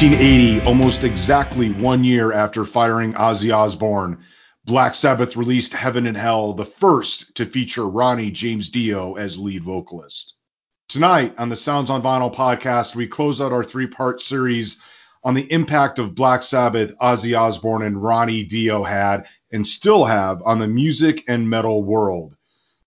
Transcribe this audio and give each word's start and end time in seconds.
In 0.00 0.12
1980, 0.12 0.66
almost 0.66 1.04
exactly 1.04 1.72
one 1.72 2.02
year 2.04 2.32
after 2.32 2.64
firing 2.64 3.12
Ozzy 3.12 3.54
Osbourne, 3.54 4.24
Black 4.64 4.94
Sabbath 4.94 5.36
released 5.36 5.74
Heaven 5.74 6.06
and 6.06 6.16
Hell, 6.16 6.54
the 6.54 6.64
first 6.64 7.34
to 7.34 7.44
feature 7.44 7.86
Ronnie 7.86 8.30
James 8.30 8.70
Dio 8.70 9.16
as 9.16 9.36
lead 9.36 9.62
vocalist. 9.62 10.36
Tonight 10.88 11.34
on 11.36 11.50
the 11.50 11.56
Sounds 11.56 11.90
on 11.90 12.00
Vinyl 12.00 12.34
podcast, 12.34 12.96
we 12.96 13.06
close 13.06 13.42
out 13.42 13.52
our 13.52 13.62
three 13.62 13.86
part 13.86 14.22
series 14.22 14.80
on 15.22 15.34
the 15.34 15.52
impact 15.52 15.98
of 15.98 16.14
Black 16.14 16.44
Sabbath, 16.44 16.96
Ozzy 16.96 17.38
Osbourne, 17.38 17.82
and 17.82 18.02
Ronnie 18.02 18.44
Dio 18.44 18.82
had 18.82 19.24
and 19.52 19.66
still 19.66 20.06
have 20.06 20.40
on 20.46 20.60
the 20.60 20.66
music 20.66 21.24
and 21.28 21.50
metal 21.50 21.84
world. 21.84 22.34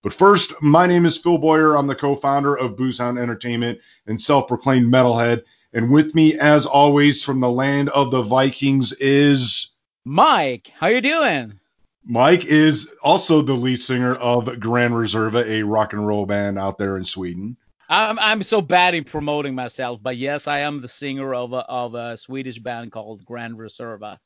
But 0.02 0.12
first, 0.12 0.60
my 0.60 0.88
name 0.88 1.06
is 1.06 1.16
Phil 1.16 1.38
Boyer. 1.38 1.76
I'm 1.76 1.86
the 1.86 1.94
co 1.94 2.16
founder 2.16 2.56
of 2.56 2.74
Boozehound 2.74 3.22
Entertainment 3.22 3.78
and 4.08 4.20
self 4.20 4.48
proclaimed 4.48 4.92
metalhead. 4.92 5.44
And 5.74 5.90
with 5.90 6.14
me, 6.14 6.38
as 6.38 6.66
always, 6.66 7.24
from 7.24 7.40
the 7.40 7.50
land 7.50 7.88
of 7.88 8.12
the 8.12 8.22
Vikings 8.22 8.92
is 8.92 9.74
Mike. 10.04 10.70
How 10.78 10.86
you 10.86 11.00
doing? 11.00 11.58
Mike 12.04 12.44
is 12.44 12.92
also 13.02 13.42
the 13.42 13.54
lead 13.54 13.80
singer 13.80 14.14
of 14.14 14.60
Grand 14.60 14.94
Reserva, 14.94 15.44
a 15.44 15.62
rock 15.64 15.92
and 15.92 16.06
roll 16.06 16.26
band 16.26 16.58
out 16.58 16.78
there 16.78 16.96
in 16.96 17.04
Sweden. 17.04 17.56
I'm 17.88 18.18
I'm 18.20 18.42
so 18.42 18.62
bad 18.62 18.94
in 18.94 19.04
promoting 19.04 19.54
myself, 19.54 20.00
but 20.02 20.16
yes, 20.16 20.46
I 20.46 20.60
am 20.60 20.80
the 20.80 20.88
singer 20.88 21.34
of 21.34 21.52
a, 21.52 21.66
of 21.66 21.94
a 21.94 22.16
Swedish 22.16 22.58
band 22.58 22.92
called 22.92 23.24
Grand 23.24 23.56
Reserva. 23.58 24.18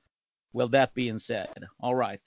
Well, 0.53 0.69
that 0.69 0.95
being 0.95 1.19
said, 1.19 1.67
all 1.81 1.95
right. 1.95 2.21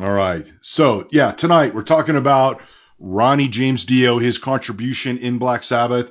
All 0.00 0.12
right. 0.12 0.50
So 0.62 1.06
yeah, 1.10 1.32
tonight 1.32 1.74
we're 1.74 1.82
talking 1.82 2.16
about 2.16 2.60
Ronnie 2.98 3.48
James 3.48 3.84
Dio, 3.84 4.18
his 4.18 4.36
contribution 4.36 5.18
in 5.18 5.38
Black 5.38 5.64
Sabbath, 5.64 6.10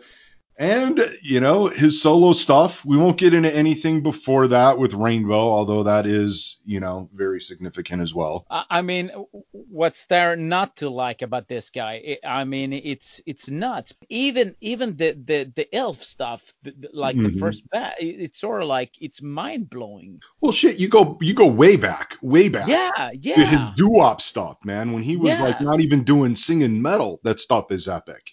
and 0.57 1.17
you 1.21 1.39
know 1.39 1.67
his 1.67 2.01
solo 2.01 2.33
stuff 2.33 2.83
we 2.83 2.97
won't 2.97 3.17
get 3.17 3.33
into 3.33 3.53
anything 3.53 4.01
before 4.01 4.47
that 4.47 4.77
with 4.77 4.93
rainbow 4.93 5.49
although 5.49 5.83
that 5.83 6.07
is 6.07 6.61
you 6.65 6.79
know 6.79 7.09
very 7.13 7.39
significant 7.39 8.01
as 8.01 8.13
well. 8.13 8.45
I 8.49 8.81
mean 8.81 9.11
what's 9.51 10.05
there 10.05 10.35
not 10.35 10.75
to 10.77 10.89
like 10.89 11.21
about 11.21 11.47
this 11.47 11.69
guy? 11.69 12.17
I 12.25 12.43
mean 12.43 12.73
it's 12.73 13.21
it's 13.25 13.49
nuts. 13.49 13.93
Even 14.09 14.55
even 14.61 14.97
the 14.97 15.11
the 15.11 15.51
the 15.55 15.73
elf 15.75 16.01
stuff 16.03 16.53
the, 16.63 16.73
the, 16.79 16.89
like 16.93 17.15
mm-hmm. 17.15 17.33
the 17.33 17.39
first 17.39 17.69
bat 17.69 17.95
it's 17.99 18.39
sort 18.39 18.61
of 18.61 18.67
like 18.67 18.93
it's 18.99 19.21
mind-blowing. 19.21 20.21
Well 20.41 20.51
shit 20.51 20.77
you 20.77 20.89
go 20.89 21.17
you 21.21 21.33
go 21.33 21.47
way 21.47 21.77
back 21.77 22.17
way 22.21 22.49
back. 22.49 22.67
Yeah 22.67 23.11
yeah 23.13 23.43
his 23.43 23.63
doo-wop 23.75 24.21
stuff 24.21 24.57
man 24.63 24.91
when 24.91 25.03
he 25.03 25.17
was 25.17 25.29
yeah. 25.29 25.43
like 25.43 25.61
not 25.61 25.81
even 25.81 26.03
doing 26.03 26.35
singing 26.35 26.81
metal 26.81 27.19
that 27.23 27.39
stuff 27.39 27.71
is 27.71 27.87
epic. 27.87 28.31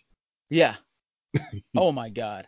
Yeah 0.48 0.76
oh 1.76 1.92
my 1.92 2.08
god. 2.08 2.46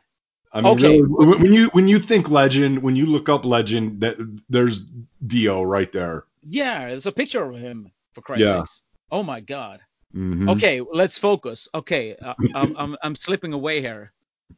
I 0.53 0.61
mean, 0.61 0.73
okay. 0.73 1.01
Really, 1.01 1.39
when 1.39 1.53
you 1.53 1.69
when 1.69 1.89
you 1.89 1.99
think 1.99 2.31
legend, 2.31 2.83
when 2.83 2.97
you 2.97 3.07
look 3.07 3.29
up 3.29 3.45
legend, 3.45 4.01
that 4.01 4.17
there's 4.49 4.85
Dio 5.27 5.63
right 5.63 5.93
there. 5.93 6.25
Yeah, 6.49 6.89
there's 6.89 7.07
a 7.07 7.13
picture 7.13 7.45
of 7.45 7.57
him 7.59 7.91
for 8.15 8.23
Christ's 8.23 8.47
yeah. 8.47 8.59
sakes. 8.61 8.83
Oh 9.11 9.23
my 9.23 9.41
god. 9.41 9.81
Mm-hmm. 10.15 10.49
Okay, 10.51 10.81
let's 10.93 11.19
focus. 11.19 11.69
Okay, 11.75 12.17
uh, 12.17 12.35
I'm, 12.55 12.77
I'm 12.77 12.97
I'm 13.03 13.15
slipping 13.15 13.53
away 13.53 13.81
here. 13.81 14.13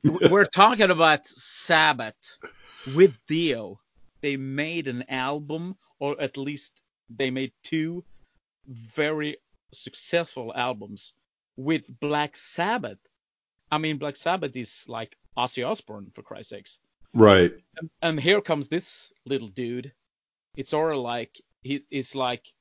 We're 0.04 0.44
talking 0.44 0.90
about 0.90 1.26
Sabbath 1.26 2.38
with 2.94 3.14
Dio. 3.26 3.80
They 4.20 4.36
made 4.36 4.86
an 4.86 5.04
album, 5.08 5.76
or 5.98 6.20
at 6.20 6.36
least 6.36 6.82
they 7.08 7.30
made 7.30 7.52
two 7.62 8.04
very 8.68 9.38
successful 9.72 10.52
albums 10.54 11.14
with 11.56 11.98
Black 12.00 12.36
Sabbath 12.36 12.98
I 13.70 13.78
mean, 13.78 13.98
Black 13.98 14.16
Sabbath 14.16 14.56
is 14.56 14.84
like 14.88 15.16
Ozzy 15.36 15.66
Osbourne 15.68 16.10
for 16.14 16.22
Christ's 16.22 16.50
sakes. 16.50 16.78
Right. 17.14 17.52
And, 17.76 17.90
and 18.02 18.20
here 18.20 18.40
comes 18.40 18.68
this 18.68 19.12
little 19.26 19.48
dude. 19.48 19.92
It's 20.56 20.70
sort 20.70 20.92
of 20.92 20.98
like 20.98 21.40
he, 21.62 21.82
he's 21.90 22.14
like 22.14 22.52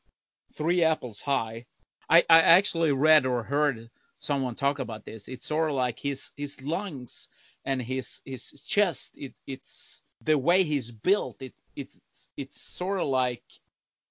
three 0.55 0.83
apples 0.83 1.21
high. 1.21 1.65
I, 2.09 2.23
I 2.29 2.41
actually 2.41 2.91
read 2.91 3.25
or 3.25 3.43
heard 3.43 3.89
someone 4.19 4.55
talk 4.55 4.79
about 4.79 5.05
this. 5.05 5.27
It's 5.27 5.47
sort 5.47 5.69
of 5.69 5.75
like 5.75 5.99
his 5.99 6.31
his 6.37 6.61
lungs 6.61 7.29
and 7.65 7.81
his 7.81 8.21
his 8.25 8.51
chest. 8.63 9.17
It 9.17 9.33
it's 9.45 10.01
the 10.23 10.37
way 10.37 10.63
he's 10.63 10.91
built. 10.91 11.41
It 11.41 11.53
it's 11.75 11.99
it's 12.37 12.61
sort 12.61 12.99
of 12.99 13.07
like 13.07 13.43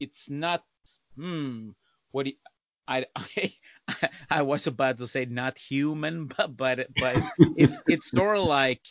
it's 0.00 0.28
not 0.28 0.64
hmm 1.16 1.70
what 2.12 2.26
he, 2.26 2.38
I, 2.88 3.06
I 3.14 3.54
I 4.30 4.42
was 4.42 4.66
about 4.66 4.98
to 4.98 5.06
say 5.06 5.24
not 5.24 5.58
human, 5.58 6.26
but 6.36 6.56
but 6.56 6.88
but 6.98 7.22
it's 7.56 7.76
it's 7.86 8.10
sort 8.10 8.38
of 8.38 8.44
like 8.44 8.82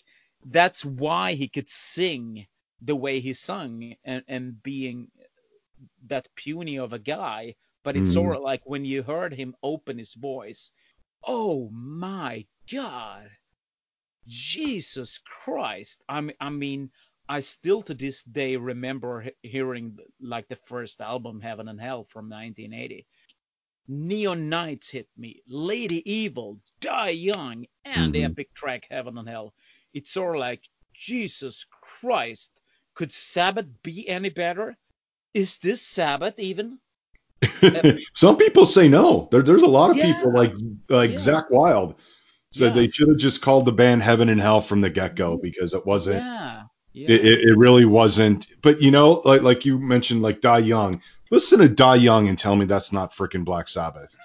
that's 0.45 0.85
why 0.85 1.33
he 1.33 1.47
could 1.47 1.69
sing 1.69 2.47
the 2.81 2.95
way 2.95 3.19
he 3.19 3.33
sung 3.33 3.95
and 4.03 4.23
and 4.27 4.61
being 4.61 5.09
that 6.07 6.27
puny 6.35 6.77
of 6.77 6.93
a 6.93 6.99
guy. 6.99 7.55
But 7.83 7.95
it's 7.95 8.09
mm. 8.09 8.13
sort 8.13 8.35
of 8.37 8.41
like 8.41 8.61
when 8.65 8.83
you 8.83 9.03
heard 9.03 9.33
him 9.33 9.55
open 9.61 9.99
his 9.99 10.15
voice, 10.15 10.71
oh 11.23 11.69
my 11.71 12.45
God, 12.71 13.29
Jesus 14.27 15.19
Christ! 15.19 16.01
I 16.09 16.21
mean, 16.21 16.35
I 16.39 16.49
mean, 16.49 16.89
I 17.29 17.41
still 17.41 17.83
to 17.83 17.93
this 17.93 18.23
day 18.23 18.55
remember 18.55 19.27
hearing 19.43 19.97
like 20.19 20.47
the 20.47 20.55
first 20.55 20.99
album, 20.99 21.41
Heaven 21.41 21.67
and 21.67 21.79
Hell, 21.79 22.05
from 22.05 22.27
1980 22.29 23.05
Neon 23.87 24.49
Knights 24.49 24.89
hit 24.89 25.07
me, 25.17 25.41
Lady 25.47 26.09
Evil, 26.11 26.59
Die 26.81 27.09
Young, 27.09 27.65
and 27.83 27.95
mm-hmm. 27.95 28.11
the 28.11 28.23
epic 28.23 28.53
track 28.53 28.87
Heaven 28.89 29.17
and 29.17 29.29
Hell. 29.29 29.53
It's 29.93 30.11
sort 30.11 30.35
of 30.35 30.39
like, 30.39 30.61
Jesus 30.93 31.65
Christ, 31.99 32.61
could 32.93 33.13
Sabbath 33.13 33.67
be 33.83 34.07
any 34.07 34.29
better? 34.29 34.75
Is 35.33 35.57
this 35.57 35.81
Sabbath 35.81 36.39
even? 36.39 36.79
Some 38.13 38.37
people 38.37 38.65
say 38.65 38.87
no. 38.87 39.27
There, 39.31 39.41
there's 39.41 39.61
a 39.61 39.67
lot 39.67 39.91
of 39.91 39.97
yeah. 39.97 40.13
people 40.13 40.33
like 40.33 40.53
like 40.89 41.11
yeah. 41.11 41.17
Zakk 41.17 41.51
Wylde 41.51 41.95
said 42.51 42.67
yeah. 42.67 42.81
they 42.81 42.89
should 42.89 43.09
have 43.09 43.17
just 43.17 43.41
called 43.41 43.65
the 43.65 43.71
band 43.73 44.01
Heaven 44.01 44.29
and 44.29 44.39
Hell 44.39 44.61
from 44.61 44.81
the 44.81 44.89
get 44.89 45.15
go 45.15 45.33
mm-hmm. 45.33 45.41
because 45.41 45.73
it 45.73 45.85
wasn't. 45.85 46.23
Yeah. 46.23 46.63
Yeah. 46.93 47.09
It, 47.09 47.49
it 47.49 47.57
really 47.57 47.83
wasn't. 47.83 48.47
But 48.61 48.81
you 48.81 48.89
know, 48.89 49.21
like 49.25 49.41
like 49.41 49.65
you 49.65 49.77
mentioned, 49.77 50.21
like 50.21 50.39
Die 50.39 50.59
Young. 50.59 51.01
Listen 51.31 51.59
to 51.59 51.69
Die 51.69 51.95
Young 51.95 52.27
and 52.27 52.37
tell 52.37 52.55
me 52.55 52.65
that's 52.65 52.91
not 52.91 53.13
freaking 53.13 53.45
Black 53.45 53.67
Sabbath. 53.67 54.15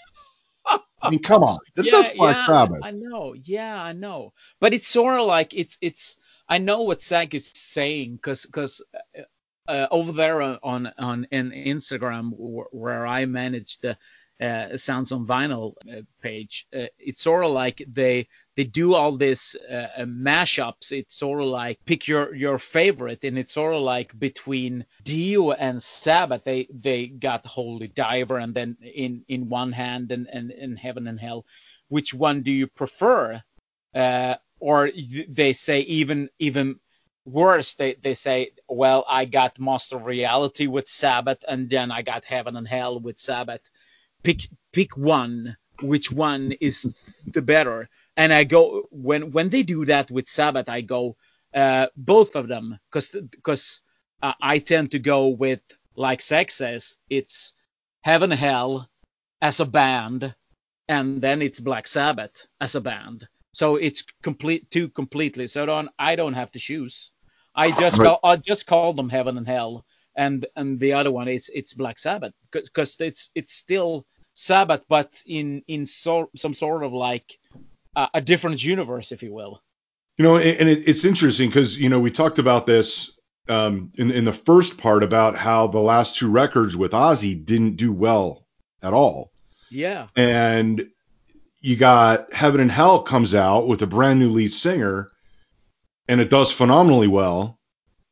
I 1.02 1.08
mean, 1.08 1.20
come 1.20 1.42
on, 1.42 1.58
yeah, 1.76 1.92
that's 1.92 2.16
Black 2.16 2.36
yeah, 2.36 2.46
Sabbath. 2.46 2.80
I 2.82 2.90
know, 2.90 3.34
yeah, 3.34 3.82
I 3.82 3.92
know, 3.92 4.34
but 4.60 4.74
it's 4.74 4.86
sort 4.86 5.18
of 5.18 5.26
like 5.26 5.54
it's 5.54 5.78
it's. 5.80 6.16
I 6.46 6.58
know 6.58 6.82
what 6.82 6.98
Zakk 6.98 7.32
is 7.32 7.50
saying 7.54 8.16
because 8.16 8.44
because 8.44 8.82
uh, 9.16 9.22
uh, 9.66 9.86
over 9.90 10.12
there 10.12 10.42
on 10.42 10.58
on, 10.62 10.92
on 10.98 11.26
in 11.30 11.52
Instagram 11.52 12.32
where, 12.36 12.66
where 12.72 13.06
I 13.06 13.24
manage 13.24 13.78
the 13.78 13.96
uh, 14.40 14.76
Sounds 14.76 15.12
on 15.12 15.26
Vinyl 15.26 15.74
uh, 15.90 16.02
page. 16.22 16.66
Uh, 16.74 16.86
it's 16.98 17.22
sort 17.22 17.44
of 17.44 17.50
like 17.50 17.82
they 17.86 18.26
they 18.56 18.64
do 18.64 18.94
all 18.94 19.16
this 19.16 19.54
uh, 19.54 20.04
mashups. 20.04 20.92
It's 20.92 21.14
sort 21.14 21.40
of 21.42 21.48
like 21.48 21.78
pick 21.84 22.08
your 22.08 22.34
your 22.34 22.58
favorite, 22.58 23.24
and 23.24 23.38
it's 23.38 23.52
sort 23.52 23.74
of 23.74 23.82
like 23.82 24.18
between 24.18 24.86
Dio 25.04 25.52
and 25.52 25.82
Sabbath. 25.82 26.44
They 26.44 26.68
they 26.72 27.06
got 27.06 27.44
Holy 27.44 27.88
Diver, 27.88 28.38
and 28.38 28.54
then 28.54 28.76
in 28.80 29.24
in 29.28 29.48
one 29.48 29.72
hand, 29.72 30.10
and 30.12 30.26
and 30.32 30.50
in 30.50 30.76
Heaven 30.76 31.06
and 31.06 31.20
Hell. 31.20 31.44
Which 31.88 32.14
one 32.14 32.42
do 32.42 32.52
you 32.52 32.66
prefer? 32.66 33.42
Uh, 33.94 34.36
or 34.60 34.90
they 35.28 35.52
say 35.52 35.80
even 35.80 36.28
even 36.38 36.78
worse 37.24 37.74
they, 37.74 37.94
they 38.02 38.14
say 38.14 38.50
well 38.68 39.04
i 39.08 39.24
got 39.24 39.58
master 39.58 39.98
reality 39.98 40.66
with 40.66 40.88
sabbath 40.88 41.44
and 41.48 41.68
then 41.68 41.90
i 41.90 42.00
got 42.02 42.24
heaven 42.24 42.56
and 42.56 42.66
hell 42.66 42.98
with 42.98 43.18
sabbath 43.18 43.60
pick 44.22 44.48
pick 44.72 44.96
one 44.96 45.56
which 45.82 46.12
one 46.12 46.52
is 46.60 46.86
the 47.26 47.42
better. 47.42 47.88
And 48.16 48.32
i 48.32 48.44
go 48.44 48.86
when 48.90 49.32
when 49.32 49.48
they 49.48 49.62
do 49.62 49.84
that 49.86 50.10
with 50.10 50.28
sabbath 50.28 50.68
i 50.68 50.80
go 50.82 51.16
uh, 51.54 51.86
both 51.96 52.36
of 52.36 52.48
them 52.48 52.78
because 52.90 53.10
because 53.30 53.80
uh, 54.22 54.34
i 54.40 54.58
tend 54.58 54.92
to 54.92 54.98
go 54.98 55.28
with 55.28 55.60
like 55.96 56.20
Zakk 56.20 56.50
says 56.50 56.96
it's 57.08 57.52
heaven 58.02 58.30
hell 58.30 58.88
as 59.42 59.60
a 59.60 59.64
band 59.64 60.34
and 60.88 61.22
then 61.22 61.40
it's 61.40 61.60
black 61.60 61.86
sabbath 61.86 62.46
as 62.60 62.74
a 62.74 62.80
band. 62.80 63.26
So 63.52 63.76
it's 63.76 64.04
complete 64.22 64.70
two 64.70 64.88
completely. 64.88 65.46
So 65.46 65.66
don't 65.66 65.88
i 65.98 66.16
don't 66.16 66.34
have 66.34 66.50
to 66.52 66.58
choose. 66.58 67.12
I 67.54 67.70
just 67.72 67.98
right. 67.98 68.18
i 68.22 68.36
just 68.36 68.66
call 68.66 68.92
them 68.92 69.08
heaven 69.08 69.38
and 69.38 69.46
hell 69.46 69.84
and 70.16 70.46
and 70.56 70.78
the 70.80 70.92
other 70.92 71.10
one 71.10 71.28
it's 71.28 71.48
it's 71.50 71.74
Black 71.74 71.98
Sabbath 71.98 72.32
because 72.50 72.96
it's 73.00 73.30
it's 73.34 73.54
still 73.54 74.06
Sabbath, 74.34 74.84
but 74.88 75.22
in 75.26 75.62
in 75.66 75.86
so, 75.86 76.30
some 76.36 76.54
sort 76.54 76.82
of 76.84 76.92
like 76.92 77.38
uh, 77.96 78.08
a 78.14 78.20
different 78.20 78.62
universe, 78.64 79.12
if 79.12 79.22
you 79.22 79.32
will. 79.32 79.62
You 80.16 80.24
know, 80.24 80.36
and 80.36 80.68
it, 80.68 80.88
it's 80.88 81.04
interesting 81.04 81.48
because 81.48 81.78
you 81.78 81.88
know 81.88 82.00
we 82.00 82.10
talked 82.10 82.38
about 82.38 82.66
this 82.66 83.10
um, 83.48 83.92
in 83.96 84.10
in 84.10 84.24
the 84.24 84.32
first 84.32 84.78
part 84.78 85.02
about 85.02 85.36
how 85.36 85.66
the 85.66 85.78
last 85.78 86.16
two 86.16 86.30
records 86.30 86.76
with 86.76 86.92
Ozzy 86.92 87.44
didn't 87.44 87.76
do 87.76 87.92
well 87.92 88.46
at 88.82 88.92
all. 88.92 89.32
Yeah. 89.70 90.08
And 90.16 90.88
you 91.60 91.76
got 91.76 92.32
Heaven 92.32 92.60
and 92.60 92.70
Hell 92.70 93.02
comes 93.02 93.34
out 93.34 93.68
with 93.68 93.82
a 93.82 93.86
brand 93.86 94.18
new 94.18 94.30
lead 94.30 94.52
singer, 94.52 95.10
and 96.08 96.20
it 96.20 96.30
does 96.30 96.50
phenomenally 96.50 97.08
well 97.08 97.58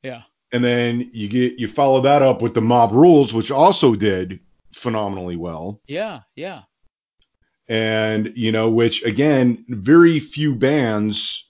Yeah. 0.02 0.22
And 0.52 0.64
then 0.64 1.10
you 1.12 1.28
get 1.28 1.58
you 1.58 1.68
follow 1.68 2.00
that 2.02 2.22
up 2.22 2.40
with 2.40 2.54
the 2.54 2.62
Mob 2.62 2.92
Rules, 2.92 3.34
which 3.34 3.50
also 3.50 3.94
did 3.94 4.40
phenomenally 4.74 5.36
well. 5.36 5.80
Yeah, 5.86 6.20
yeah. 6.36 6.62
And 7.68 8.32
you 8.34 8.50
know, 8.52 8.70
which 8.70 9.04
again, 9.04 9.64
very 9.68 10.18
few 10.20 10.54
bands. 10.54 11.44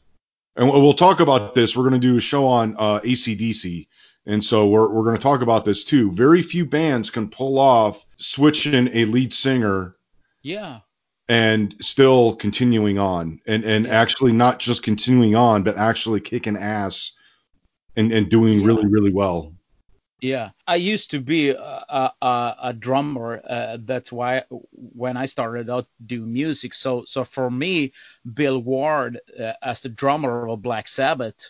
And 0.57 0.69
we'll 0.69 0.95
talk 0.95 1.21
about 1.21 1.55
this. 1.55 1.77
We're 1.77 1.89
going 1.89 2.01
to 2.01 2.05
do 2.09 2.17
a 2.17 2.21
show 2.21 2.45
on 2.47 2.75
uh, 2.77 2.99
ACDC, 3.01 3.87
and 4.27 4.45
so 4.45 4.67
we're 4.67 4.89
we're 4.93 5.05
going 5.05 5.17
to 5.17 5.23
talk 5.23 5.43
about 5.43 5.65
this 5.65 5.85
too. 5.85 6.11
Very 6.11 6.43
few 6.43 6.65
bands 6.67 7.11
can 7.11 7.31
pull 7.31 7.59
off 7.59 8.05
switching 8.17 8.89
a 8.93 9.05
lead 9.05 9.33
singer 9.33 9.95
Yeah. 10.43 10.81
and 11.29 11.77
still 11.81 12.35
continuing 12.35 12.99
on 12.99 13.39
and 13.47 13.63
and 13.63 13.87
Yeah. 13.87 13.93
actually 13.93 14.33
not 14.33 14.59
just 14.59 14.83
continuing 14.83 15.37
on 15.37 15.63
but 15.63 15.77
actually 15.77 16.21
kicking 16.21 16.57
ass 16.57 17.13
and 17.99 18.13
and 18.17 18.31
doing 18.31 18.57
Yeah. 18.61 18.67
really 18.69 18.87
really 18.97 19.13
well 19.23 19.39
Yeah, 20.21 20.51
I 20.67 20.77
used 20.95 21.11
to 21.13 21.21
be 21.21 21.51
a, 21.51 22.13
a, 22.33 22.55
a 22.71 22.73
drummer. 22.87 23.41
Uh, 23.57 23.79
that's 23.91 24.11
why 24.19 24.43
when 25.03 25.17
I 25.17 25.27
started 25.27 25.71
out 25.71 25.87
do 26.07 26.21
music, 26.27 26.75
so 26.75 27.05
so 27.07 27.25
for 27.25 27.49
me, 27.51 27.93
Bill 28.39 28.59
Ward 28.71 29.21
uh, 29.45 29.53
as 29.63 29.81
the 29.81 29.89
drummer 30.03 30.49
of 30.49 30.63
Black 30.63 30.89
Sabbath, 30.89 31.41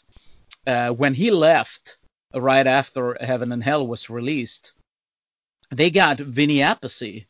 uh, 0.67 0.91
when 1.01 1.15
he 1.15 1.31
left 1.31 1.99
right 2.35 2.67
after 2.67 3.17
Heaven 3.21 3.53
and 3.53 3.65
Hell 3.65 3.87
was 3.89 4.11
released, 4.11 4.73
they 5.71 5.91
got 5.91 6.19
Vinny 6.21 6.59
Appice. 6.73 7.27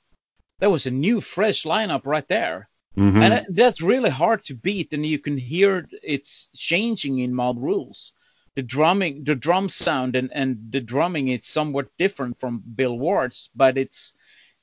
There 0.60 0.70
was 0.70 0.86
a 0.86 0.90
new, 1.06 1.20
fresh 1.20 1.64
lineup 1.64 2.04
right 2.04 2.28
there. 2.28 2.68
Mhm. 2.96 3.22
And 3.22 3.34
uh, 3.34 3.42
that's 3.50 3.80
really 3.92 4.10
hard 4.10 4.42
to 4.44 4.54
beat, 4.54 4.92
and 4.94 5.04
you 5.06 5.18
can 5.20 5.36
hear 5.38 5.86
it's 6.02 6.50
changing 6.56 7.18
in 7.20 7.32
Mob 7.34 7.56
Rules. 7.58 8.12
The 8.58 8.64
drumming, 8.64 9.22
the 9.22 9.36
drum 9.36 9.68
sound, 9.68 10.16
and, 10.16 10.32
and 10.32 10.72
the 10.72 10.80
drumming 10.80 11.28
is 11.28 11.46
somewhat 11.46 11.96
different 11.96 12.40
from 12.40 12.60
Bill 12.74 12.98
Ward's, 12.98 13.50
but 13.54 13.78
it's 13.78 14.14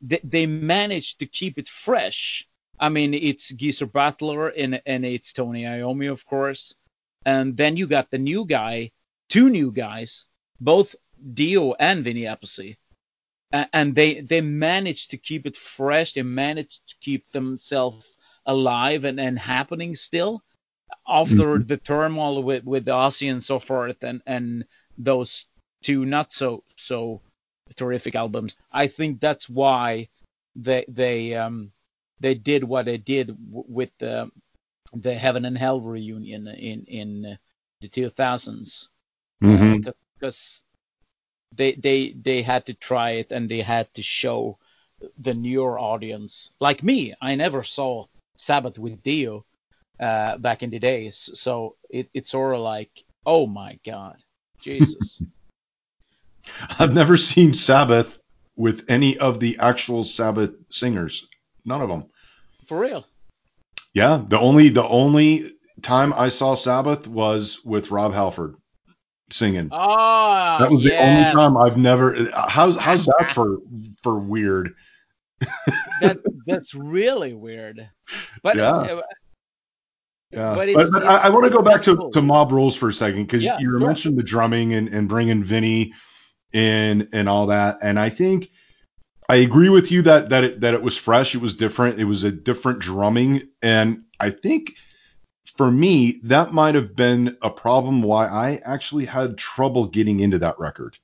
they, 0.02 0.20
they 0.22 0.46
managed 0.46 1.20
to 1.20 1.26
keep 1.26 1.58
it 1.58 1.70
fresh. 1.70 2.46
I 2.78 2.90
mean, 2.90 3.14
it's 3.14 3.54
Geezer 3.54 3.86
Butler 3.86 4.50
and 4.50 4.82
and 4.86 5.06
it's 5.06 5.32
Tony 5.32 5.64
Iommi, 5.64 6.12
of 6.12 6.26
course, 6.26 6.76
and 7.26 7.56
then 7.56 7.78
you 7.78 7.88
got 7.88 8.12
the 8.12 8.18
new 8.18 8.44
guy, 8.44 8.92
two 9.30 9.50
new 9.50 9.72
guys, 9.72 10.26
both 10.60 10.98
Dio 11.34 11.72
and 11.72 12.04
Vinny 12.04 12.24
Appice, 12.24 12.76
and 13.54 13.96
they 13.96 14.20
they 14.20 14.42
managed 14.42 15.12
to 15.12 15.18
keep 15.18 15.46
it 15.46 15.56
fresh. 15.56 16.12
They 16.12 16.24
managed 16.24 16.86
to 16.90 16.96
keep 17.00 17.32
themselves 17.32 18.06
alive 18.46 19.06
and, 19.06 19.22
and 19.22 19.40
happening 19.40 19.96
still 19.96 20.44
after 21.08 21.60
the 21.60 21.78
turmoil 21.78 22.44
with 22.44 22.64
with 22.64 22.86
Ozzy 22.86 23.32
and 23.32 23.44
so 23.44 23.60
forth 23.60 24.04
and 24.04 24.22
and 24.26 24.66
those 24.98 25.46
two 25.84 26.06
not 26.06 26.32
so 26.34 26.64
so 26.76 27.22
terrific 27.76 28.16
albums. 28.16 28.58
I 28.72 28.88
think 28.88 29.20
that's 29.20 29.50
why 29.50 30.10
they 30.56 30.86
they 30.88 31.36
um 31.36 31.72
they 32.20 32.36
did 32.36 32.64
what 32.64 32.86
they 32.86 32.98
did 32.98 33.28
w- 33.28 33.66
with 33.68 33.90
the 34.00 34.32
the 34.94 35.14
Heaven 35.14 35.46
and 35.46 35.58
Hell 35.58 35.82
reunion 35.82 36.48
in 36.48 36.86
in 36.86 37.26
uh, 37.26 37.36
the 37.82 37.90
2000s 37.90 38.90
Mhm. 39.42 39.84
because 40.18 40.64
they 41.56 41.74
they 41.74 42.12
they 42.12 42.42
had 42.42 42.66
to 42.66 42.74
try 42.74 43.12
it 43.12 43.32
and 43.32 43.50
they 43.50 43.62
had 43.62 43.94
to 43.94 44.02
show 44.04 44.58
the 45.20 45.34
newer 45.34 45.78
audience 45.78 46.52
like 46.60 46.84
me 46.84 47.14
i 47.22 47.36
never 47.36 47.64
saw 47.64 48.06
sabbath 48.38 48.78
with 48.80 49.02
dio 49.04 49.46
uh, 50.00 50.38
back 50.38 50.64
in 50.64 50.70
the 50.70 50.80
days. 50.80 51.30
So 51.34 51.76
it, 51.90 52.10
it's 52.14 52.32
sort 52.32 52.56
of 52.56 52.62
like 52.62 52.92
oh 53.26 53.48
my 53.48 53.80
god 53.86 54.18
jesus. 54.60 55.22
I've 56.80 56.94
never 56.94 57.18
seen 57.18 57.54
sabbath 57.54 58.20
with 58.56 58.86
any 58.88 59.18
of 59.18 59.40
the 59.40 59.58
actual 59.60 60.04
sabbath 60.04 60.54
singers. 60.70 61.28
None 61.66 61.82
of 61.82 61.90
them 61.90 62.06
for 62.66 62.80
real? 62.80 63.06
Yeah 63.94 64.24
the 64.28 64.40
only 64.40 64.70
the 64.70 64.88
only 64.88 65.54
time 65.82 66.14
i 66.14 66.30
saw 66.30 66.56
sabbath 66.56 67.08
was 67.08 67.62
with 67.66 67.92
rob 67.92 68.14
halford 68.14 68.56
singing. 69.32 69.70
Ah 69.72 70.58
that 70.60 70.72
was 70.72 70.84
the 70.84 70.90
yes. 70.90 71.02
only 71.02 71.24
time 71.24 71.58
i've 71.58 71.78
never 71.78 72.30
how's 72.34 72.78
how's 72.78 73.06
that 73.06 73.32
for 73.34 73.60
for 74.04 74.20
weird? 74.20 74.76
That 76.02 76.20
that's 76.46 76.74
really 76.74 77.34
weird. 77.34 77.90
But 78.44 78.58
Yeah. 78.58 79.02
Yeah, 80.36 80.50
But 80.50 80.56
but, 80.56 80.70
it's- 80.70 80.90
but 80.92 81.04
it's- 81.04 81.24
I, 81.24 81.28
I 81.28 81.30
want 81.30 81.46
to 81.46 81.50
go 81.50 81.62
back 81.62 81.84
to, 81.84 82.10
to 82.14 82.22
mob 82.22 82.52
rules 82.52 82.76
for 82.76 82.90
a 82.90 82.94
second 82.94 83.24
because 83.24 83.44
Yeah, 83.44 83.58
you 83.60 83.78
sure. 83.78 83.88
mentioned 83.88 84.18
the 84.18 84.24
drumming 84.24 84.74
and, 84.74 84.90
and 84.90 85.08
bringing 85.08 85.44
Vinny 85.44 85.94
in 86.54 87.08
and 87.14 87.28
all 87.30 87.48
that, 87.48 87.80
and 87.82 88.00
I 88.00 88.10
think 88.10 88.50
I 89.28 89.38
agree 89.38 89.70
with 89.70 89.92
you 89.92 90.02
that 90.04 90.30
that 90.30 90.44
it, 90.44 90.62
that 90.62 90.74
it 90.74 90.82
was 90.82 90.98
fresh, 90.98 91.36
it 91.36 91.42
was 91.42 91.56
different, 91.56 92.00
it 92.00 92.06
was 92.06 92.24
a 92.24 92.32
different 92.32 92.80
drumming, 92.80 93.50
and 93.62 94.04
I 94.20 94.30
think 94.30 94.74
for 95.58 95.70
me 95.72 96.20
that 96.24 96.54
might 96.54 96.76
have 96.76 96.96
been 96.96 97.38
a 97.42 97.50
problem 97.50 98.02
why 98.02 98.28
I 98.28 98.62
actually 98.66 99.06
had 99.06 99.38
trouble 99.38 99.88
getting 99.88 100.20
into 100.20 100.38
that 100.40 100.60
record. 100.60 100.98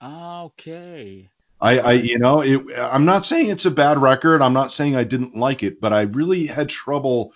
ah, 0.00 0.42
okay 0.44 1.28
I, 1.60 1.78
I 1.78 1.92
you 1.92 2.18
know, 2.18 2.40
it, 2.40 2.60
I'm 2.76 3.04
not 3.04 3.24
saying 3.24 3.48
it's 3.50 3.66
a 3.66 3.70
bad 3.70 3.96
record. 3.98 4.42
I'm 4.42 4.52
not 4.52 4.72
saying 4.72 4.96
I 4.96 5.04
didn't 5.04 5.36
like 5.36 5.62
it, 5.62 5.80
but 5.80 5.92
I 5.92 6.02
really 6.02 6.44
had 6.46 6.68
trouble 6.68 7.32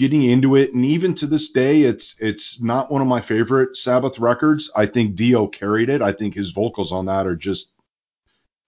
getting 0.00 0.22
into 0.22 0.56
it. 0.56 0.72
And 0.74 0.84
even 0.84 1.14
to 1.16 1.26
this 1.26 1.50
day, 1.52 1.82
it's 1.82 2.16
it's 2.18 2.60
not 2.60 2.90
one 2.90 3.02
of 3.02 3.06
my 3.06 3.20
favorite 3.20 3.76
Sabbath 3.76 4.18
records. 4.18 4.70
I 4.74 4.86
think 4.86 5.14
Dio 5.14 5.46
carried 5.46 5.90
it. 5.90 6.00
I 6.02 6.12
think 6.12 6.34
his 6.34 6.50
vocals 6.52 6.90
on 6.90 7.06
that 7.06 7.26
are 7.26 7.36
just 7.36 7.72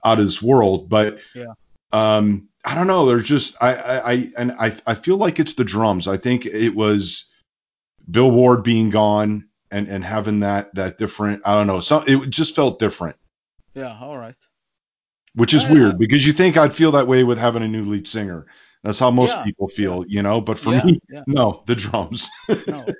out 0.04 0.18
of 0.20 0.26
this 0.26 0.42
world. 0.42 0.88
But 0.88 1.18
Yeah. 1.34 1.54
um, 1.92 2.48
I 2.64 2.74
don't 2.76 2.86
know. 2.86 3.06
There's 3.06 3.26
just 3.26 3.56
I 3.60 3.74
I, 3.74 4.12
I 4.12 4.32
and 4.36 4.52
I 4.52 4.76
I 4.86 4.94
feel 4.94 5.16
like 5.16 5.40
it's 5.40 5.54
the 5.54 5.64
drums. 5.64 6.06
I 6.06 6.18
think 6.18 6.44
it 6.46 6.74
was 6.76 7.24
Bill 8.08 8.30
Ward 8.30 8.62
being 8.62 8.90
gone 8.90 9.48
and 9.70 9.88
and 9.88 10.04
having 10.04 10.40
that 10.40 10.74
that 10.74 10.98
different. 10.98 11.42
I 11.46 11.54
don't 11.54 11.66
know. 11.66 11.80
So 11.80 12.04
it 12.06 12.28
just 12.30 12.54
felt 12.54 12.78
different 12.78 13.16
yeah 13.74 13.96
all 14.02 14.18
right 14.18 14.34
which 15.34 15.54
is 15.54 15.64
I- 15.64 15.72
weird 15.72 15.94
I- 15.94 15.96
because 15.96 16.26
you 16.26 16.34
think 16.34 16.58
I'd 16.58 16.74
feel 16.74 16.92
that 16.92 17.08
way 17.08 17.24
with 17.24 17.38
having 17.38 17.62
a 17.62 17.68
new 17.68 17.84
lead 17.84 18.06
singer. 18.06 18.44
That's 18.82 18.98
how 18.98 19.10
most 19.10 19.30
Yeah, 19.30 19.44
people 19.44 19.68
feel, 19.68 20.04
you 20.08 20.22
know. 20.22 20.40
But 20.40 20.58
for 20.58 20.72
yeah, 20.72 20.84
me, 20.84 21.00
yeah. 21.08 21.24
no, 21.26 21.62
the 21.66 21.74
drums. 21.74 22.30
no. 22.66 22.92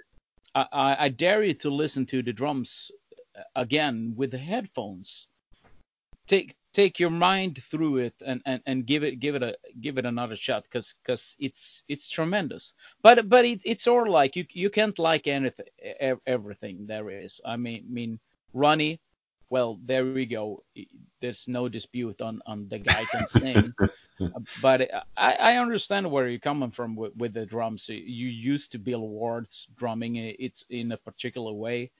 I, 0.55 0.67
I, 0.73 0.97
I 1.07 1.09
dare 1.09 1.43
you 1.43 1.55
to 1.55 1.71
listen 1.71 2.07
to 2.07 2.23
the 2.23 2.33
drums 2.33 2.91
uh, 3.37 3.43
again 3.57 4.15
with 4.17 4.31
the 4.31 4.39
headphones. 4.39 5.29
Take 6.27 6.57
take 6.73 6.99
your 6.99 7.11
mind 7.11 7.63
through 7.71 7.99
it 7.99 8.15
and, 8.25 8.41
and, 8.47 8.63
and 8.67 8.87
give 8.87 9.05
it 9.05 9.21
give 9.21 9.35
it 9.35 9.43
a 9.43 9.57
give 9.81 9.99
it 9.99 10.07
another 10.07 10.37
shot 10.37 10.65
because 10.65 10.95
cause 11.07 11.37
it's 11.39 11.85
it's 11.89 12.09
tremendous. 12.11 12.75
But 13.03 13.29
but 13.29 13.45
it, 13.45 13.63
it's 13.65 13.87
all 13.87 14.11
like 14.11 14.37
you 14.37 14.47
you 14.51 14.71
can't 14.71 14.99
like 14.99 15.27
anything 15.27 15.67
everything 16.27 16.87
there 16.87 17.11
is. 17.11 17.41
I 17.45 17.57
mean 17.57 17.87
mean 17.93 18.21
Ronnie, 18.55 19.01
well 19.53 19.79
there 19.85 20.07
we 20.07 20.25
go. 20.25 20.65
There's 21.21 21.47
no 21.47 21.69
dispute 21.69 22.23
on 22.23 22.41
on 22.47 22.69
the 22.69 22.79
guy 22.79 23.05
can 23.05 23.29
sing. 23.29 23.75
but 24.63 24.89
I, 25.15 25.35
I 25.35 25.57
understand 25.59 26.11
where 26.11 26.27
you're 26.27 26.41
coming 26.41 26.71
from 26.71 26.97
with, 26.97 27.15
with 27.17 27.35
the 27.35 27.45
drums. 27.45 27.87
You 27.91 28.29
used 28.29 28.73
to 28.73 28.79
Bill 28.79 29.07
Ward's 29.07 29.69
drumming. 29.77 30.17
It's 30.17 30.65
in 30.71 30.93
a 30.93 30.97
particular 30.97 31.53
way, 31.53 31.91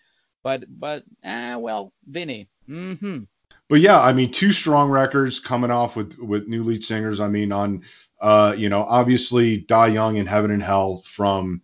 but 0.43 0.65
but 0.81 1.05
ah 1.25 1.59
well, 1.59 1.93
Vinny. 2.07 2.49
Mm-hmm. 2.67 3.25
But 3.69 3.81
yeah, 3.81 4.01
I 4.01 4.15
mean, 4.15 4.33
two 4.33 4.53
strong 4.53 4.89
records 4.91 5.39
coming 5.39 5.71
off 5.71 5.95
with 5.95 6.17
with 6.19 6.49
new 6.49 6.63
lead 6.63 6.83
singers. 6.83 7.21
I 7.21 7.29
mean, 7.29 7.53
on 7.53 7.83
uh, 8.23 8.55
you 8.57 8.71
know, 8.71 8.83
obviously 8.85 9.59
Die 9.59 9.89
Young 9.89 10.19
and 10.19 10.29
Heaven 10.29 10.53
and 10.53 10.63
Hell 10.63 11.03
from 11.05 11.61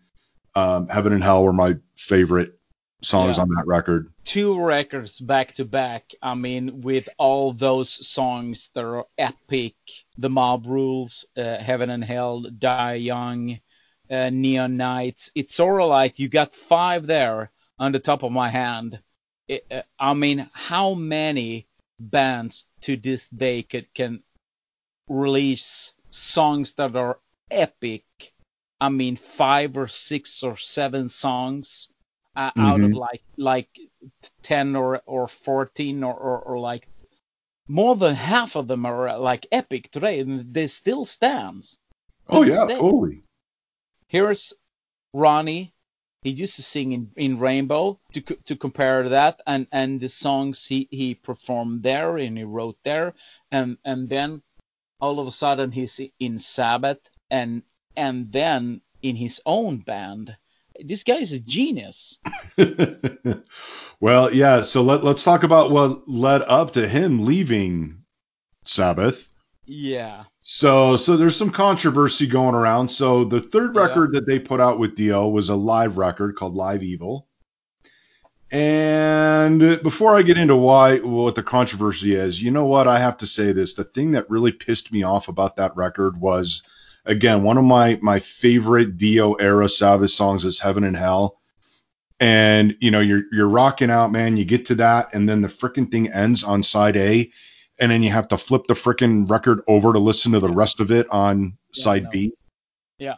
um, 0.54 0.86
Heaven 0.88 1.14
and 1.14 1.24
Hell 1.24 1.44
were 1.44 1.54
my 1.54 1.76
favorite 1.96 2.57
songs 3.02 3.36
Yeah. 3.36 3.42
on 3.42 3.48
that 3.50 3.66
record. 3.66 4.12
Two 4.24 4.60
records 4.60 5.20
back 5.20 5.52
to 5.54 5.64
back. 5.64 6.12
I 6.20 6.34
mean, 6.34 6.80
with 6.80 7.08
all 7.18 7.52
those 7.52 7.90
songs 8.08 8.70
that 8.74 8.84
are 8.84 9.06
epic. 9.16 9.76
The 10.16 10.30
Mob 10.30 10.66
Rules, 10.66 11.24
uh, 11.36 11.58
Heaven 11.58 11.90
and 11.90 12.04
Hell, 12.04 12.42
Die 12.42 12.94
Young, 12.94 13.60
uh, 14.10 14.30
Neon 14.30 14.76
Knights. 14.76 15.30
It's 15.34 15.54
sort 15.54 15.80
of 15.80 15.88
like 15.88 16.18
you 16.18 16.28
got 16.28 16.52
five 16.52 17.06
there 17.06 17.50
on 17.78 17.92
the 17.92 18.00
top 18.00 18.22
of 18.24 18.32
my 18.32 18.48
hand. 18.48 19.00
It, 19.46 19.64
uh, 19.70 19.82
I 19.98 20.14
mean, 20.14 20.50
how 20.52 20.94
many 20.94 21.68
bands 22.00 22.66
to 22.82 22.96
this 22.96 23.28
day 23.28 23.62
can, 23.62 23.86
can 23.94 24.22
release 25.08 25.94
songs 26.10 26.72
that 26.72 26.96
are 26.96 27.20
epic? 27.50 28.04
I 28.80 28.88
mean, 28.88 29.16
five 29.16 29.76
or 29.78 29.88
six 29.88 30.42
or 30.42 30.56
seven 30.56 31.08
songs 31.08 31.88
uh, 32.38 32.52
out 32.58 32.80
of 32.82 32.92
Mhm. 32.92 32.94
like 32.94 33.22
like 33.36 33.68
10 34.42 34.76
or 34.76 35.02
or 35.06 35.28
14 35.28 36.04
or, 36.04 36.14
or, 36.14 36.38
or 36.40 36.58
like 36.58 36.88
more 37.68 37.96
than 37.96 38.14
half 38.14 38.56
of 38.56 38.68
them 38.68 38.86
are 38.86 39.08
uh, 39.08 39.18
like 39.18 39.46
epic 39.52 39.90
today 39.90 40.20
and 40.20 40.54
they 40.54 40.66
still 40.68 41.04
stands 41.04 41.78
Oh 42.30 42.42
yeah, 42.42 42.66
totally. 42.66 43.22
here's 44.08 44.54
ronnie 45.12 45.72
he 46.22 46.30
used 46.30 46.56
to 46.56 46.62
sing 46.62 46.92
in, 46.92 47.10
in 47.16 47.38
Rainbow 47.38 48.00
to 48.12 48.20
to 48.20 48.56
compare 48.56 49.08
that, 49.08 49.40
and 49.46 49.66
and 49.72 50.00
the 50.00 50.08
songs 50.08 50.66
he 50.66 50.88
he 50.90 51.14
performed 51.14 51.82
there 51.84 52.18
and 52.18 52.36
he 52.36 52.44
wrote 52.44 52.78
there, 52.84 53.14
and 53.52 53.78
and 53.84 54.08
then 54.08 54.42
all 55.00 55.20
of 55.20 55.26
a 55.28 55.30
sudden 55.30 55.72
he's 55.72 56.00
in 56.18 56.38
Sabbath, 56.38 56.98
and 57.30 57.62
and 57.96 58.32
then 58.32 58.82
in 59.02 59.16
his 59.16 59.40
own 59.46 59.78
band. 59.78 60.36
This 60.84 61.04
guy 61.04 61.16
is 61.16 61.32
a 61.32 61.40
genius. 61.40 62.18
well, 64.00 64.32
yeah. 64.32 64.62
So 64.62 64.82
let 64.82 65.04
let's 65.04 65.24
talk 65.24 65.42
about 65.42 65.70
what 65.70 66.08
led 66.08 66.42
up 66.42 66.72
to 66.72 66.88
him 66.88 67.24
leaving 67.24 68.04
Sabbath. 68.64 69.28
Yeah. 69.66 70.24
So 70.42 70.96
so 70.96 71.16
there's 71.16 71.36
some 71.36 71.50
controversy 71.50 72.26
going 72.26 72.54
around. 72.54 72.88
So 72.88 73.24
the 73.24 73.40
third 73.40 73.76
record 73.76 74.12
yeah. 74.12 74.20
that 74.20 74.26
they 74.26 74.38
put 74.38 74.60
out 74.60 74.78
with 74.78 74.94
Dio 74.94 75.28
was 75.28 75.48
a 75.48 75.56
live 75.56 75.98
record 75.98 76.36
called 76.36 76.54
Live 76.54 76.82
Evil. 76.82 77.28
And 78.50 79.82
before 79.82 80.16
I 80.16 80.22
get 80.22 80.38
into 80.38 80.56
why 80.56 80.98
what 80.98 81.34
the 81.34 81.42
controversy 81.42 82.14
is, 82.14 82.42
you 82.42 82.50
know 82.50 82.64
what? 82.64 82.88
I 82.88 82.98
have 82.98 83.18
to 83.18 83.26
say 83.26 83.52
this. 83.52 83.74
The 83.74 83.84
thing 83.84 84.12
that 84.12 84.30
really 84.30 84.52
pissed 84.52 84.90
me 84.90 85.02
off 85.02 85.28
about 85.28 85.56
that 85.56 85.76
record 85.76 86.18
was 86.18 86.62
again, 87.08 87.42
one 87.42 87.58
of 87.58 87.64
my 87.64 87.98
my 88.00 88.20
favorite 88.20 88.96
Dio 88.96 89.34
era 89.34 89.68
Sabbath 89.68 90.10
songs 90.10 90.44
is 90.44 90.60
Heaven 90.60 90.84
and 90.84 90.96
Hell. 90.96 91.40
And 92.20 92.76
you 92.80 92.90
know, 92.90 93.00
you're 93.00 93.22
you're 93.32 93.48
rocking 93.48 93.90
out, 93.90 94.12
man. 94.12 94.36
You 94.36 94.44
get 94.44 94.66
to 94.66 94.76
that, 94.76 95.14
and 95.14 95.28
then 95.28 95.40
the 95.40 95.48
freaking 95.48 95.90
thing 95.90 96.12
ends 96.12 96.44
on 96.44 96.62
side 96.62 96.96
A, 96.96 97.30
and 97.80 97.90
then 97.90 98.02
you 98.02 98.10
have 98.10 98.28
to 98.28 98.38
flip 98.38 98.62
the 98.68 98.74
freaking 98.74 99.28
record 99.28 99.62
over 99.66 99.92
to 99.92 99.98
listen 99.98 100.32
to 100.32 100.40
the 100.40 100.50
rest 100.50 100.80
of 100.80 100.90
it 100.90 101.08
on 101.10 101.56
yeah, 101.74 101.82
side. 101.82 102.10
B. 102.10 102.34
Yeah. 102.98 103.16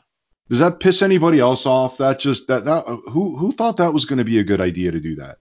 Does 0.49 0.59
that 0.59 0.81
piss 0.81 1.03
anybody 1.03 1.39
else 1.39 1.65
off? 1.65 1.99
That 1.99 2.21
just 2.21 2.49
that 2.49 2.65
that 2.65 2.85
uh, 2.87 2.97
who 3.11 3.37
who 3.37 3.53
thought 3.53 3.79
that 3.79 3.95
was 3.95 4.05
going 4.05 4.19
to 4.19 4.25
be 4.25 4.39
a 4.39 4.45
good 4.45 4.61
idea 4.61 4.93
to 4.93 5.01
do 5.01 5.17
that? 5.17 5.39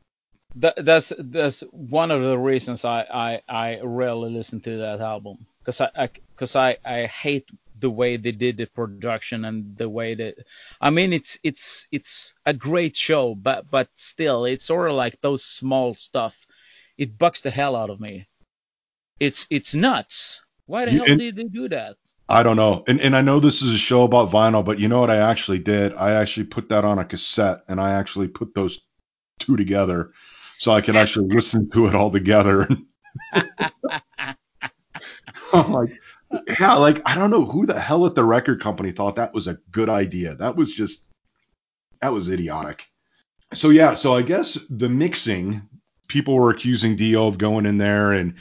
That, 0.56 0.84
that's 0.84 1.14
that's 1.20 1.62
one 1.72 2.12
of 2.12 2.22
the 2.22 2.38
reasons 2.38 2.86
I 2.86 3.02
I, 3.02 3.42
I 3.50 3.82
rarely 3.84 4.32
listen 4.32 4.62
to 4.62 4.78
that 4.78 5.02
album 5.02 5.46
because 5.60 5.82
I 5.82 6.10
because 6.36 6.56
I, 6.56 6.78
I, 6.86 7.02
I 7.02 7.08
hate 7.08 7.46
the 7.80 7.90
way 7.90 8.18
they 8.18 8.32
did 8.32 8.58
the 8.58 8.66
production 8.66 9.46
and 9.46 9.78
the 9.78 9.90
way 9.90 10.16
that 10.16 10.36
I 10.82 10.90
mean 10.90 11.14
it's 11.14 11.40
it's 11.44 11.88
it's 11.92 12.34
a 12.46 12.54
great 12.54 12.96
show 12.96 13.36
but 13.36 13.70
but 13.70 13.90
still 13.96 14.46
it's 14.46 14.66
sort 14.66 14.90
of 14.90 14.96
like 14.96 15.20
those 15.22 15.44
small 15.44 15.94
stuff 15.94 16.46
it 16.98 17.18
bucks 17.18 17.42
the 17.42 17.52
hell 17.52 17.76
out 17.76 17.90
of 17.90 18.00
me 18.00 18.28
it's 19.20 19.46
it's 19.50 19.74
nuts. 19.76 20.42
Why 20.66 20.86
the 20.86 20.94
you, 20.94 21.04
hell 21.04 21.18
did 21.18 21.36
they 21.36 21.44
do 21.44 21.68
that? 21.70 21.98
I 22.28 22.44
don't 22.44 22.56
know. 22.56 22.84
And 22.88 23.02
and 23.02 23.16
I 23.16 23.22
know 23.22 23.40
this 23.40 23.62
is 23.62 23.74
a 23.74 23.78
show 23.78 24.04
about 24.04 24.32
vinyl, 24.32 24.64
but 24.64 24.80
you 24.80 24.88
know 24.88 25.00
what 25.00 25.10
I 25.10 25.18
actually 25.18 25.60
did? 25.60 25.94
I 25.94 26.14
actually 26.14 26.46
put 26.46 26.70
that 26.70 26.86
on 26.86 27.00
a 27.00 27.06
cassette 27.06 27.64
and 27.68 27.82
I 27.82 27.92
actually 27.94 28.28
put 28.28 28.54
those 28.54 28.82
two 29.40 29.58
together 29.58 30.12
so 30.58 30.72
I 30.72 30.82
could 30.82 30.96
actually 30.96 31.34
listen 31.34 31.70
to 31.72 31.88
it 31.88 31.96
all 31.96 32.12
together. 32.12 32.68
I'm 35.54 35.72
like, 35.72 35.90
yeah, 36.60 36.76
like 36.76 37.02
I 37.06 37.16
don't 37.16 37.32
know 37.32 37.46
who 37.46 37.66
the 37.66 37.80
hell 37.80 38.06
at 38.06 38.16
the 38.16 38.24
record 38.24 38.62
company 38.62 38.92
thought 38.92 39.16
that 39.16 39.34
was 39.34 39.48
a 39.48 39.58
good 39.72 39.90
idea. 39.90 40.36
That 40.36 40.56
was 40.56 40.74
just 40.74 41.06
that 42.02 42.14
was 42.14 42.30
idiotic. 42.30 42.86
So 43.54 43.70
yeah, 43.70 43.96
so 43.96 44.16
I 44.16 44.22
guess 44.22 44.58
the 44.70 44.90
mixing, 44.90 45.68
people 46.08 46.36
were 46.36 46.52
accusing 46.52 46.96
Dio 46.96 47.28
of 47.28 47.38
going 47.38 47.66
in 47.66 47.78
there 47.78 48.14
and 48.14 48.36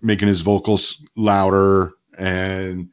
making 0.00 0.28
his 0.28 0.40
vocals 0.40 1.02
louder 1.16 1.92
and 2.18 2.88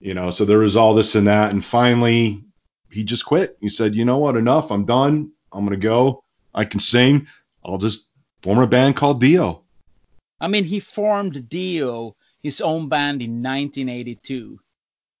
you 0.00 0.14
know 0.14 0.30
so 0.30 0.44
there 0.44 0.58
was 0.58 0.76
all 0.76 0.94
this 0.94 1.14
and 1.14 1.28
that. 1.28 1.52
And 1.52 1.64
finally 1.64 2.44
he 2.90 3.04
just 3.04 3.24
quit. 3.24 3.56
He 3.60 3.68
said 3.68 3.94
you 3.94 4.04
know 4.04 4.18
what? 4.18 4.36
Enough. 4.36 4.70
I'm 4.70 4.84
done. 4.84 5.30
I'm 5.52 5.64
gonna 5.64 5.76
go. 5.76 6.24
I 6.54 6.64
can 6.64 6.80
sing. 6.80 7.26
I'll 7.64 7.78
just 7.78 8.06
form 8.44 8.58
a 8.58 8.66
band 8.66 8.94
called 8.94 9.20
dio 9.20 9.62
i 10.38 10.46
mean 10.46 10.64
he 10.64 10.78
formed 10.78 11.48
dio 11.48 12.14
his 12.44 12.60
own 12.60 12.88
band 12.88 13.20
in 13.20 13.42
1982 13.42 14.60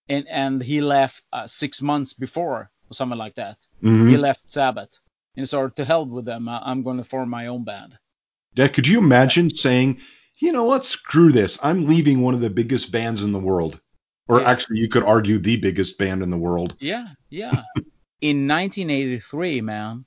and 0.08 0.28
and 0.28 0.62
he 0.62 0.80
left 0.80 1.24
uh, 1.32 1.48
six 1.48 1.82
months 1.82 2.14
before 2.14 2.70
or 2.90 2.92
something 2.92 3.18
like 3.18 3.34
that 3.34 3.58
mm-hmm. 3.82 4.10
he 4.10 4.16
left 4.16 4.48
sabbath 4.48 5.00
and 5.36 5.48
so 5.48 5.68
to 5.68 5.84
hell 5.84 6.06
with 6.06 6.24
them 6.24 6.48
i'm 6.48 6.84
going 6.84 6.98
to 6.98 7.04
form 7.04 7.28
my 7.28 7.48
own 7.48 7.64
band 7.64 7.98
yeah 8.54 8.68
could 8.68 8.86
you 8.86 8.98
imagine 8.98 9.50
saying 9.50 10.00
you 10.38 10.52
know 10.52 10.64
what? 10.64 10.84
Screw 10.84 11.32
this. 11.32 11.58
I'm 11.62 11.86
leaving 11.86 12.20
one 12.20 12.34
of 12.34 12.40
the 12.40 12.50
biggest 12.50 12.90
bands 12.90 13.22
in 13.22 13.32
the 13.32 13.38
world. 13.38 13.80
Or 14.26 14.40
yeah. 14.40 14.50
actually, 14.50 14.78
you 14.78 14.88
could 14.88 15.02
argue 15.02 15.38
the 15.38 15.56
biggest 15.56 15.98
band 15.98 16.22
in 16.22 16.30
the 16.30 16.38
world. 16.38 16.74
Yeah, 16.80 17.08
yeah. 17.30 17.62
in 18.20 18.48
1983, 18.48 19.60
man, 19.60 20.04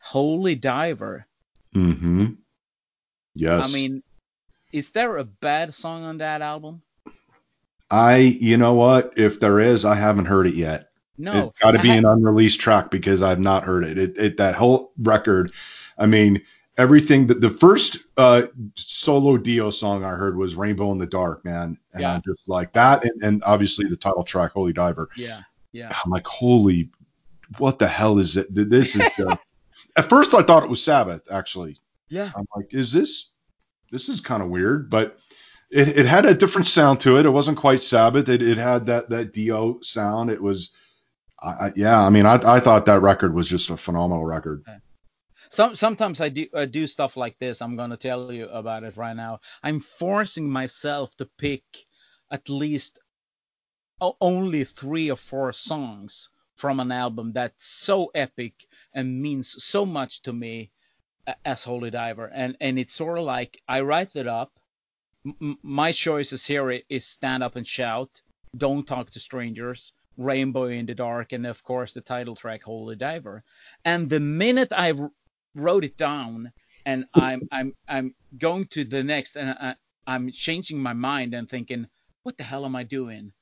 Holy 0.00 0.54
Diver. 0.54 1.26
Mm-hmm. 1.74 2.26
Yes. 3.34 3.68
I 3.68 3.72
mean, 3.72 4.02
is 4.72 4.90
there 4.90 5.16
a 5.16 5.24
bad 5.24 5.74
song 5.74 6.04
on 6.04 6.18
that 6.18 6.42
album? 6.42 6.82
I, 7.90 8.16
you 8.16 8.56
know 8.56 8.74
what? 8.74 9.12
If 9.16 9.40
there 9.40 9.60
is, 9.60 9.84
I 9.84 9.96
haven't 9.96 10.26
heard 10.26 10.46
it 10.46 10.54
yet. 10.54 10.90
No. 11.18 11.48
It's 11.48 11.58
got 11.58 11.72
to 11.72 11.80
be 11.80 11.90
an 11.90 12.04
unreleased 12.04 12.60
track 12.60 12.90
because 12.90 13.22
I've 13.22 13.40
not 13.40 13.64
heard 13.64 13.84
it. 13.84 13.98
It, 13.98 14.18
it. 14.18 14.36
That 14.38 14.54
whole 14.54 14.92
record, 14.98 15.52
I 15.98 16.06
mean, 16.06 16.40
everything 16.78 17.26
that 17.26 17.40
the 17.40 17.50
first 17.50 17.98
uh, 18.16 18.42
solo 18.76 19.36
Dio 19.36 19.70
song 19.70 20.04
I 20.04 20.10
heard 20.10 20.36
was 20.36 20.54
Rainbow 20.54 20.92
in 20.92 20.98
the 20.98 21.06
Dark, 21.06 21.44
man. 21.44 21.76
And 21.92 22.02
yeah. 22.02 22.14
I'm 22.14 22.22
just 22.22 22.48
like 22.48 22.72
that. 22.72 23.04
And, 23.04 23.22
and, 23.22 23.42
obviously 23.44 23.86
the 23.86 23.96
title 23.96 24.24
track, 24.24 24.52
Holy 24.52 24.72
Diver. 24.72 25.10
Yeah. 25.16 25.42
Yeah. 25.72 25.94
I'm 26.04 26.10
like, 26.10 26.26
holy, 26.26 26.90
what 27.58 27.78
the 27.78 27.88
hell 27.88 28.18
is 28.18 28.36
it? 28.36 28.46
This 28.50 28.96
is, 28.96 29.02
uh, 29.18 29.36
at 29.96 30.08
first 30.08 30.32
I 30.32 30.42
thought 30.42 30.62
it 30.62 30.70
was 30.70 30.82
Sabbath, 30.82 31.22
actually. 31.30 31.76
Yeah. 32.08 32.30
I'm 32.34 32.46
like, 32.56 32.72
is 32.72 32.92
this, 32.92 33.29
this 33.90 34.08
is 34.08 34.20
kind 34.20 34.42
of 34.42 34.48
weird, 34.48 34.90
but 34.90 35.18
it, 35.70 35.88
it 35.88 36.06
had 36.06 36.26
a 36.26 36.34
different 36.34 36.66
sound 36.66 37.00
to 37.00 37.16
it. 37.18 37.26
It 37.26 37.30
wasn't 37.30 37.58
quite 37.58 37.80
Sabbath. 37.80 38.28
It, 38.28 38.42
it 38.42 38.58
had 38.58 38.86
that, 38.86 39.10
that 39.10 39.32
Dio 39.32 39.80
sound. 39.80 40.30
It 40.30 40.42
was, 40.42 40.74
I, 41.40 41.72
yeah, 41.76 42.00
I 42.00 42.10
mean, 42.10 42.26
I, 42.26 42.34
I 42.34 42.60
thought 42.60 42.86
that 42.86 43.02
record 43.02 43.34
was 43.34 43.48
just 43.48 43.70
a 43.70 43.76
phenomenal 43.76 44.24
record. 44.24 44.62
Okay 44.68 44.78
some 45.50 45.74
sometimes 45.74 46.20
I 46.20 46.28
do 46.28 46.46
I 46.54 46.64
do 46.64 46.86
stuff 46.86 47.16
like 47.16 47.38
this. 47.38 47.60
I'm 47.60 47.76
gonna 47.76 47.96
tell 47.96 48.32
you 48.32 48.46
about 48.48 48.84
it 48.84 48.96
right 48.96 49.16
now. 49.16 49.40
I'm 49.62 49.80
forcing 49.80 50.48
myself 50.48 51.14
to 51.16 51.26
pick 51.26 51.64
at 52.30 52.48
least 52.48 53.00
only 54.20 54.64
three 54.64 55.10
or 55.10 55.16
four 55.16 55.52
songs 55.52 56.30
from 56.54 56.78
an 56.78 56.92
album 56.92 57.32
that's 57.32 57.66
so 57.66 58.10
epic 58.14 58.54
and 58.94 59.20
means 59.20 59.62
so 59.62 59.84
much 59.84 60.22
to 60.22 60.32
me 60.32 60.70
as 61.44 61.62
Holy 61.64 61.90
Diver. 61.90 62.26
And 62.26 62.56
and 62.60 62.78
it's 62.78 62.94
sort 62.94 63.18
of 63.18 63.24
like 63.24 63.60
I 63.68 63.80
write 63.80 64.14
it 64.16 64.26
up. 64.26 64.52
M- 65.26 65.58
my 65.62 65.92
choices 65.92 66.46
here 66.46 66.70
is 66.88 67.06
Stand 67.06 67.42
Up 67.42 67.56
and 67.56 67.66
Shout, 67.66 68.20
Don't 68.56 68.86
Talk 68.86 69.10
to 69.10 69.20
Strangers, 69.20 69.92
Rainbow 70.16 70.64
in 70.64 70.86
the 70.86 70.94
Dark, 70.94 71.32
and 71.32 71.46
of 71.46 71.62
course 71.62 71.92
the 71.92 72.00
title 72.00 72.36
track 72.36 72.62
Holy 72.62 72.96
Diver. 72.96 73.42
And 73.84 74.08
the 74.08 74.20
minute 74.20 74.72
I 74.72 74.92
wrote 75.54 75.84
it 75.84 75.96
down 75.96 76.52
and 76.86 77.06
I'm 77.14 77.48
I'm 77.52 77.74
I'm 77.88 78.14
going 78.38 78.66
to 78.68 78.84
the 78.84 79.02
next 79.02 79.36
and 79.36 79.50
I, 79.50 79.74
I'm 80.06 80.30
changing 80.30 80.78
my 80.78 80.92
mind 80.92 81.34
and 81.34 81.48
thinking, 81.48 81.86
what 82.22 82.36
the 82.36 82.44
hell 82.44 82.64
am 82.64 82.76
I 82.76 82.84
doing? 82.84 83.32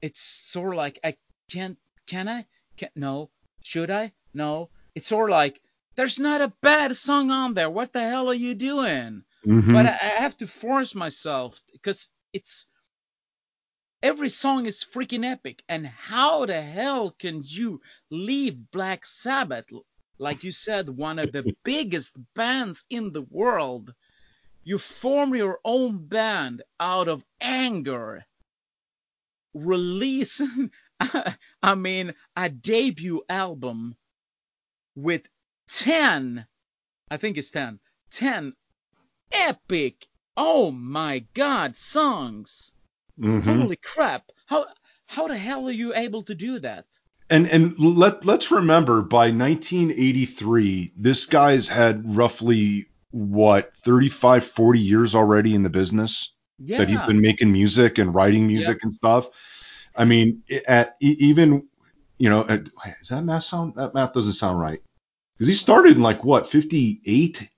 It's 0.00 0.20
sort 0.20 0.74
of 0.74 0.76
like 0.76 0.98
I 1.04 1.16
can't 1.50 1.78
can 2.06 2.28
I? 2.28 2.46
Can 2.76 2.90
no. 2.96 3.30
Should 3.62 3.90
I? 3.90 4.12
No. 4.34 4.70
It's 4.94 5.08
sort 5.08 5.30
of 5.30 5.34
like 5.34 5.60
there's 6.00 6.18
not 6.18 6.40
a 6.40 6.50
bad 6.62 6.96
song 6.96 7.30
on 7.30 7.52
there. 7.52 7.68
What 7.68 7.92
the 7.92 8.00
hell 8.00 8.30
are 8.30 8.34
you 8.34 8.54
doing? 8.54 9.22
Mm-hmm. 9.46 9.70
But 9.70 9.84
I, 9.84 9.98
I 10.00 10.22
have 10.22 10.34
to 10.38 10.46
force 10.46 10.94
myself 10.94 11.60
because 11.72 12.08
it's 12.32 12.66
every 14.02 14.30
song 14.30 14.64
is 14.64 14.82
freaking 14.82 15.30
epic. 15.30 15.62
And 15.68 15.86
how 15.86 16.46
the 16.46 16.62
hell 16.62 17.10
can 17.18 17.42
you 17.44 17.82
leave 18.08 18.70
Black 18.70 19.04
Sabbath 19.04 19.66
like 20.18 20.42
you 20.42 20.52
said, 20.52 20.88
one 20.88 21.18
of 21.18 21.32
the 21.32 21.54
biggest 21.64 22.16
bands 22.34 22.86
in 22.88 23.12
the 23.12 23.26
world. 23.28 23.92
You 24.64 24.78
form 24.78 25.34
your 25.34 25.58
own 25.66 26.06
band 26.06 26.62
out 26.78 27.08
of 27.08 27.22
anger. 27.42 28.24
Release, 29.52 30.40
I 31.62 31.74
mean, 31.74 32.14
a 32.36 32.48
debut 32.48 33.22
album 33.28 33.96
with 34.94 35.28
10, 35.74 36.46
I 37.10 37.16
think 37.16 37.38
it's 37.38 37.50
10, 37.50 37.78
10 38.12 38.54
epic, 39.32 40.06
oh 40.36 40.70
my 40.70 41.24
god, 41.34 41.76
songs. 41.76 42.72
Mm-hmm. 43.18 43.60
Holy 43.60 43.76
crap. 43.76 44.24
How, 44.46 44.66
how 45.06 45.28
the 45.28 45.36
hell 45.36 45.68
are 45.68 45.72
you 45.72 45.94
able 45.94 46.22
to 46.24 46.34
do 46.34 46.58
that? 46.60 46.86
and 47.30 47.48
and 47.48 47.78
let 47.78 48.26
let's 48.26 48.50
remember 48.50 49.00
by 49.00 49.30
1983 49.30 50.92
this 50.96 51.26
guy's 51.26 51.68
had 51.68 52.16
roughly 52.16 52.86
what 53.12 53.74
35 53.78 54.44
40 54.44 54.80
years 54.80 55.14
already 55.14 55.54
in 55.54 55.62
the 55.62 55.70
business 55.70 56.32
yeah. 56.58 56.78
that 56.78 56.88
he's 56.88 57.00
been 57.02 57.20
making 57.20 57.50
music 57.50 57.98
and 57.98 58.14
writing 58.14 58.46
music 58.46 58.78
and 58.82 58.94
stuff 58.94 59.30
i 59.96 60.04
mean 60.04 60.42
at 60.66 60.96
even 61.00 61.66
you 62.18 62.28
know 62.28 62.44
at, 62.48 62.64
does 62.64 63.08
that 63.08 63.22
math 63.22 63.44
sound 63.44 63.74
that 63.76 63.94
math 63.94 64.12
doesn't 64.12 64.34
sound 64.34 64.60
right 64.60 64.82
because 65.40 65.48
he 65.48 65.54
started 65.54 65.96
in 65.96 66.02
like 66.02 66.22
what 66.22 66.46
58, 66.50 67.48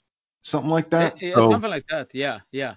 something 0.42 0.70
like 0.70 0.90
that. 0.90 1.20
Yeah, 1.20 1.34
so, 1.34 1.50
something 1.50 1.68
like 1.68 1.84
that. 1.90 2.14
Yeah, 2.14 2.38
yeah. 2.52 2.76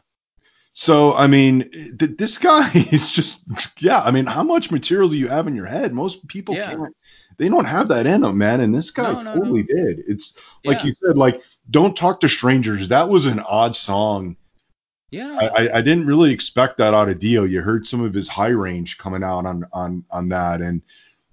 so 0.73 1.13
I 1.13 1.27
mean, 1.27 1.69
th- 1.99 2.17
this 2.17 2.39
guy 2.39 2.71
is 2.91 3.11
just 3.11 3.45
yeah. 3.79 4.01
I 4.01 4.09
mean, 4.09 4.25
how 4.25 4.41
much 4.41 4.71
material 4.71 5.07
do 5.07 5.15
you 5.15 5.27
have 5.27 5.45
in 5.45 5.55
your 5.55 5.67
head? 5.67 5.93
Most 5.93 6.27
people 6.27 6.55
Yeah. 6.55 6.71
can't. 6.71 6.95
They 7.37 7.49
don't 7.49 7.65
have 7.65 7.89
that 7.89 8.07
in 8.07 8.21
them, 8.21 8.39
man. 8.39 8.61
And 8.61 8.73
this 8.73 8.89
guy 8.89 9.11
No, 9.11 9.19
no, 9.19 9.35
totally 9.35 9.61
did. 9.61 10.01
It's 10.07 10.39
like 10.63 10.79
Yeah. 10.79 10.85
you 10.85 10.95
said, 10.95 11.17
like 11.17 11.39
"Don't 11.69 11.95
Talk 11.95 12.21
to 12.21 12.27
Strangers." 12.29 12.87
That 12.87 13.07
was 13.07 13.27
an 13.27 13.41
odd 13.41 13.75
song. 13.75 14.37
Yeah. 15.11 15.37
I, 15.39 15.47
I, 15.65 15.77
I 15.77 15.81
didn't 15.81 16.07
really 16.07 16.31
expect 16.31 16.77
that 16.77 16.95
out 16.95 17.09
of 17.09 17.19
Dio. 17.19 17.43
You 17.43 17.61
heard 17.61 17.85
some 17.85 18.01
of 18.01 18.11
his 18.15 18.27
high 18.27 18.47
range 18.47 18.97
coming 18.97 19.23
out 19.23 19.45
on 19.45 19.65
on 19.71 20.03
on 20.09 20.29
that, 20.29 20.61
and 20.61 20.81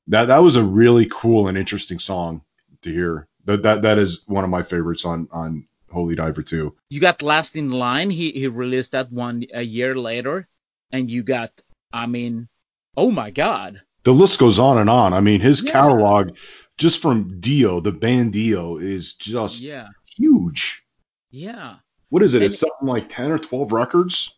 that 0.09 0.27
that 0.27 0.43
was 0.43 0.57
a 0.57 0.63
really 0.63 1.09
cool 1.11 1.49
and 1.49 1.57
interesting 1.57 1.99
song 1.99 2.43
to 2.83 2.93
hear. 2.93 3.29
That 3.45 3.63
that 3.65 3.83
that 3.83 3.99
is 3.99 4.23
one 4.27 4.45
of 4.45 4.51
my 4.51 4.63
favorites 4.63 5.05
on 5.05 5.29
on 5.33 5.67
Holy 5.91 6.15
Diver 6.15 6.43
too. 6.43 6.75
you 6.89 7.01
got 7.01 7.23
Last 7.23 7.57
in 7.57 7.71
Line. 7.71 8.11
He 8.11 8.31
he 8.33 8.47
released 8.47 8.93
that 8.93 9.13
one 9.13 9.45
a 9.53 9.63
year 9.63 9.97
later, 9.97 10.49
and 10.93 11.11
you 11.11 11.23
got. 11.23 11.51
I 11.93 12.07
mean, 12.07 12.49
oh 12.97 13.11
my 13.11 13.31
God. 13.31 13.83
The 14.05 14.13
list 14.15 14.39
goes 14.39 14.59
on 14.59 14.79
and 14.79 14.89
on. 14.89 15.13
I 15.13 15.21
mean, 15.21 15.41
his 15.41 15.63
Yeah. 15.63 15.73
catalog 15.73 16.31
just 16.79 17.03
from 17.03 17.39
Dio, 17.41 17.81
the 17.81 17.93
band 17.93 18.33
Dio, 18.33 18.79
is 18.79 19.15
just 19.15 19.61
Yeah. 19.61 19.89
huge. 20.17 20.83
Yeah. 21.31 21.77
What 22.09 22.23
is 22.23 22.35
it? 22.35 22.39
And- 22.39 22.47
It's 22.47 22.59
something 22.59 22.89
like 22.89 23.09
ten 23.11 23.31
or 23.31 23.39
twelve 23.39 23.73
records. 23.73 24.31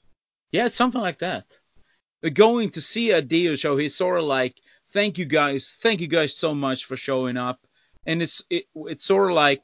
Yeah, 0.51 0.67
it's 0.67 0.75
something 0.77 1.01
like 1.01 1.19
that. 1.19 1.59
Uh, 2.25 2.31
Going 2.31 2.71
to 2.71 2.81
see 2.81 3.11
a 3.13 3.23
Dio 3.23 3.55
show, 3.55 3.77
he's 3.77 3.95
sort 3.95 4.19
of 4.19 4.25
like, 4.25 4.57
"Thank 4.93 5.19
you 5.19 5.25
guys, 5.27 5.77
thank 5.81 6.01
you 6.01 6.07
guys 6.09 6.35
so 6.37 6.55
much 6.55 6.85
for 6.87 6.97
showing 6.97 7.37
up," 7.37 7.61
and 8.07 8.23
it's 8.23 8.43
it, 8.51 8.65
it's 8.75 9.05
sort 9.05 9.31
of 9.31 9.37
like, 9.37 9.63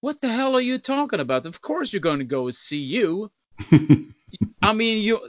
"What 0.00 0.20
the 0.20 0.28
hell 0.28 0.56
are 0.56 0.60
you 0.60 0.78
talking 0.78 1.20
about? 1.20 1.46
Of 1.46 1.60
course 1.60 1.92
you're 1.92 2.00
going 2.00 2.20
to 2.20 2.24
go 2.24 2.50
see 2.50 2.78
you." 2.80 3.30
I 4.62 4.72
mean, 4.72 5.02
you 5.02 5.20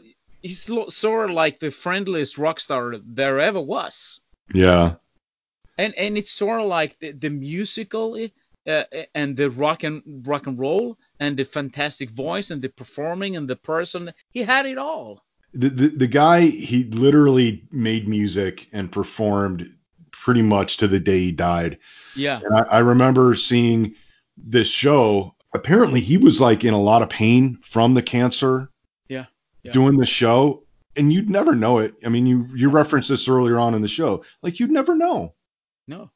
he's 0.42 0.70
lo- 0.70 0.90
sort 0.90 1.30
of 1.30 1.36
like 1.36 1.60
the 1.60 1.72
friendliest 1.72 2.38
rock 2.38 2.60
star 2.60 2.96
there 3.06 3.40
ever 3.40 3.62
was, 3.62 4.20
yeah. 4.54 4.96
and 5.78 5.94
and 5.96 6.18
it's 6.18 6.32
sort 6.32 6.62
of 6.62 6.68
like 6.68 7.00
the 7.00 7.12
the 7.12 7.30
musical 7.30 8.18
uh, 8.68 8.84
and 9.16 9.36
the 9.38 9.50
rock 9.50 9.84
and 9.84 10.04
rock 10.28 10.48
and 10.48 10.60
roll 10.60 10.98
and 11.20 11.38
the 11.38 11.46
fantastic 11.46 12.10
voice 12.12 12.52
and 12.52 12.62
the 12.62 12.70
performing 12.70 13.38
and 13.38 13.48
the 13.50 13.56
person. 13.56 14.12
He 14.32 14.44
had 14.44 14.66
it 14.66 14.78
all. 14.78 15.24
the, 15.54 15.70
the 15.70 15.88
the 15.90 16.08
guy 16.08 16.42
he 16.48 16.84
literally 16.86 17.64
made 17.72 18.08
music 18.08 18.68
and 18.74 18.92
performed 18.92 19.74
pretty 20.28 20.42
much 20.42 20.76
to 20.76 20.90
the 20.90 21.00
day 21.00 21.20
he 21.20 21.32
died. 21.32 21.78
Yeah. 22.14 22.42
And 22.44 22.54
I, 22.54 22.60
I 22.64 22.78
remember 22.80 23.34
seeing 23.34 23.96
this 24.36 24.68
show. 24.68 25.34
Apparently, 25.54 26.02
he 26.02 26.18
was 26.18 26.42
like 26.42 26.66
in 26.66 26.74
a 26.74 26.82
lot 26.82 27.02
of 27.02 27.10
pain 27.10 27.60
from 27.64 27.94
the 27.94 28.02
cancer. 28.02 28.70
Yeah, 29.08 29.28
yeah. 29.64 29.72
Doing 29.72 29.96
the 29.96 30.06
show, 30.06 30.66
and 30.98 31.14
you'd 31.14 31.30
never 31.30 31.56
know 31.56 31.78
it. 31.78 31.94
I 32.06 32.10
mean, 32.10 32.26
you 32.26 32.46
you 32.54 32.70
referenced 32.70 33.08
this 33.08 33.30
earlier 33.30 33.58
on 33.58 33.74
in 33.74 33.82
the 33.82 33.88
show. 33.88 34.26
Like 34.44 34.60
you'd 34.60 34.70
never 34.70 34.96
know 34.98 35.34
No. 35.88 36.12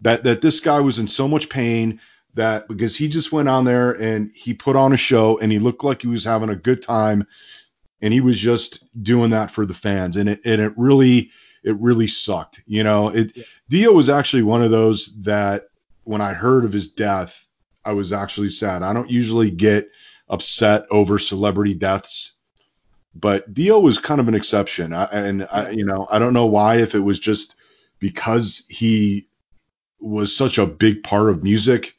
that 0.00 0.24
that 0.24 0.40
this 0.40 0.60
guy 0.60 0.80
was 0.80 0.98
in 0.98 1.06
so 1.06 1.28
much 1.28 1.50
pain 1.50 2.00
that 2.32 2.66
because 2.66 2.96
he 2.96 3.08
just 3.08 3.30
went 3.30 3.50
on 3.50 3.66
there 3.66 3.92
and 3.92 4.30
he 4.34 4.54
put 4.54 4.74
on 4.74 4.94
a 4.94 4.96
show 4.96 5.38
and 5.38 5.52
he 5.52 5.58
looked 5.58 5.84
like 5.84 6.00
he 6.00 6.08
was 6.08 6.24
having 6.24 6.48
a 6.48 6.56
good 6.56 6.80
time 6.80 7.26
and 8.00 8.14
he 8.14 8.22
was 8.22 8.40
just 8.40 8.84
doing 9.02 9.32
that 9.32 9.50
for 9.50 9.66
the 9.66 9.74
fans 9.74 10.16
and 10.16 10.30
it 10.30 10.40
and 10.46 10.62
it 10.62 10.72
really 10.78 11.30
it 11.64 11.78
really 11.80 12.06
sucked 12.06 12.62
you 12.66 12.84
know 12.84 13.08
it 13.08 13.36
Yeah. 13.36 13.44
dio 13.68 13.92
was 13.92 14.08
actually 14.08 14.42
one 14.42 14.62
of 14.62 14.70
those 14.70 15.14
that 15.22 15.64
when 16.04 16.20
i 16.20 16.32
heard 16.32 16.64
of 16.64 16.72
his 16.72 16.88
death 16.88 17.46
i 17.84 17.92
was 17.92 18.12
actually 18.12 18.48
sad 18.48 18.82
i 18.82 18.92
don't 18.92 19.10
usually 19.10 19.50
get 19.50 19.88
upset 20.28 20.86
over 20.90 21.18
celebrity 21.18 21.74
deaths 21.74 22.32
but 23.14 23.52
dio 23.52 23.78
was 23.78 23.98
kind 23.98 24.20
of 24.20 24.28
an 24.28 24.34
exception 24.34 24.92
I, 24.92 25.04
and 25.04 25.46
I, 25.50 25.70
you 25.70 25.84
know 25.84 26.06
i 26.10 26.18
don't 26.18 26.32
know 26.32 26.46
why 26.46 26.76
if 26.76 26.94
it 26.94 27.00
was 27.00 27.18
just 27.18 27.56
because 27.98 28.64
he 28.68 29.28
was 30.00 30.36
such 30.36 30.58
a 30.58 30.66
big 30.66 31.02
part 31.02 31.30
of 31.30 31.42
music 31.42 31.94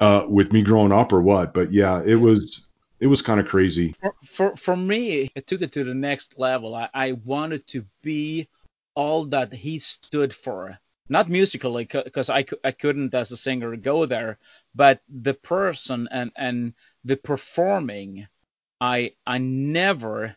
uh, 0.00 0.24
with 0.28 0.52
me 0.52 0.62
growing 0.62 0.92
up 0.92 1.12
or 1.12 1.20
what. 1.20 1.52
But 1.52 1.72
yeah, 1.72 2.02
it 2.04 2.14
was 2.14 2.66
it 3.00 3.06
was 3.06 3.22
kind 3.22 3.40
of 3.40 3.48
crazy. 3.48 3.94
For, 4.00 4.14
for 4.24 4.56
for 4.56 4.76
me, 4.76 5.30
it 5.34 5.46
took 5.46 5.62
it 5.62 5.72
to 5.72 5.84
the 5.84 5.94
next 5.94 6.38
level. 6.38 6.74
I, 6.74 6.88
I 6.94 7.12
wanted 7.12 7.66
to 7.68 7.84
be 8.02 8.48
all 8.98 9.26
that 9.26 9.52
he 9.52 9.78
stood 9.78 10.34
for. 10.34 10.76
Not 11.08 11.30
musically, 11.30 11.84
because 11.84 12.28
I, 12.28 12.44
I 12.64 12.72
couldn't 12.72 13.14
as 13.14 13.30
a 13.30 13.36
singer 13.36 13.76
go 13.76 14.06
there, 14.06 14.38
but 14.74 15.00
the 15.08 15.34
person 15.34 16.08
and, 16.10 16.32
and 16.36 16.74
the 17.04 17.16
performing. 17.16 18.26
I 18.80 19.12
I 19.26 19.38
never, 19.38 20.36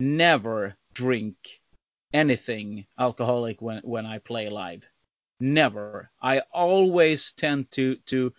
never 0.00 0.76
drink 0.92 1.36
anything 2.12 2.86
alcoholic 2.98 3.62
when, 3.62 3.80
when 3.84 4.06
I 4.06 4.18
play 4.18 4.48
live. 4.48 4.82
Never. 5.40 6.10
I 6.20 6.40
always 6.52 7.32
tend 7.32 7.70
to 7.72 7.96
to 8.06 8.32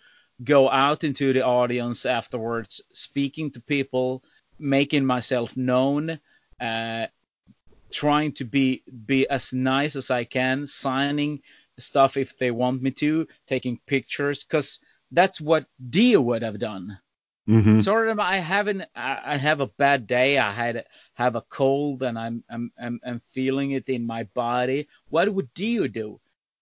go 0.44 0.70
out 0.70 1.02
into 1.02 1.32
the 1.32 1.44
audience 1.44 2.04
afterwards, 2.06 2.82
speaking 2.92 3.50
to 3.52 3.60
people, 3.60 4.22
making 4.58 5.04
myself 5.04 5.56
known, 5.56 6.20
uh, 6.60 7.06
trying 7.90 8.32
to 8.34 8.44
be 8.44 8.82
be 9.06 9.28
as 9.28 9.52
nice 9.52 9.96
as 9.96 10.10
I 10.10 10.24
can, 10.24 10.66
signing 10.66 11.42
stuff 11.78 12.16
if 12.16 12.36
they 12.38 12.50
want 12.50 12.82
me 12.82 12.90
to, 12.92 13.26
taking 13.46 13.78
pictures, 13.86 14.44
because 14.44 14.80
that's 15.12 15.40
what 15.40 15.66
Dio 15.90 16.20
would 16.22 16.42
have 16.42 16.58
done. 16.58 16.98
hmm 17.46 17.78
Sort 17.80 18.08
of, 18.08 18.18
I 18.18 18.36
haven't, 18.36 18.84
I 18.94 19.36
have 19.36 19.60
a 19.60 19.66
bad 19.66 20.06
day. 20.06 20.38
I 20.38 20.52
had 20.52 20.86
have 21.14 21.36
a 21.36 21.42
cold, 21.42 22.02
and 22.02 22.18
I'm 22.18 22.42
I'm 22.50 22.72
I'm, 22.80 23.00
I'm 23.04 23.20
feeling 23.20 23.72
it 23.72 23.88
in 23.88 24.06
my 24.06 24.24
body. 24.34 24.88
What 25.08 25.32
would 25.32 25.52
Dio 25.54 25.86
do? 25.86 26.20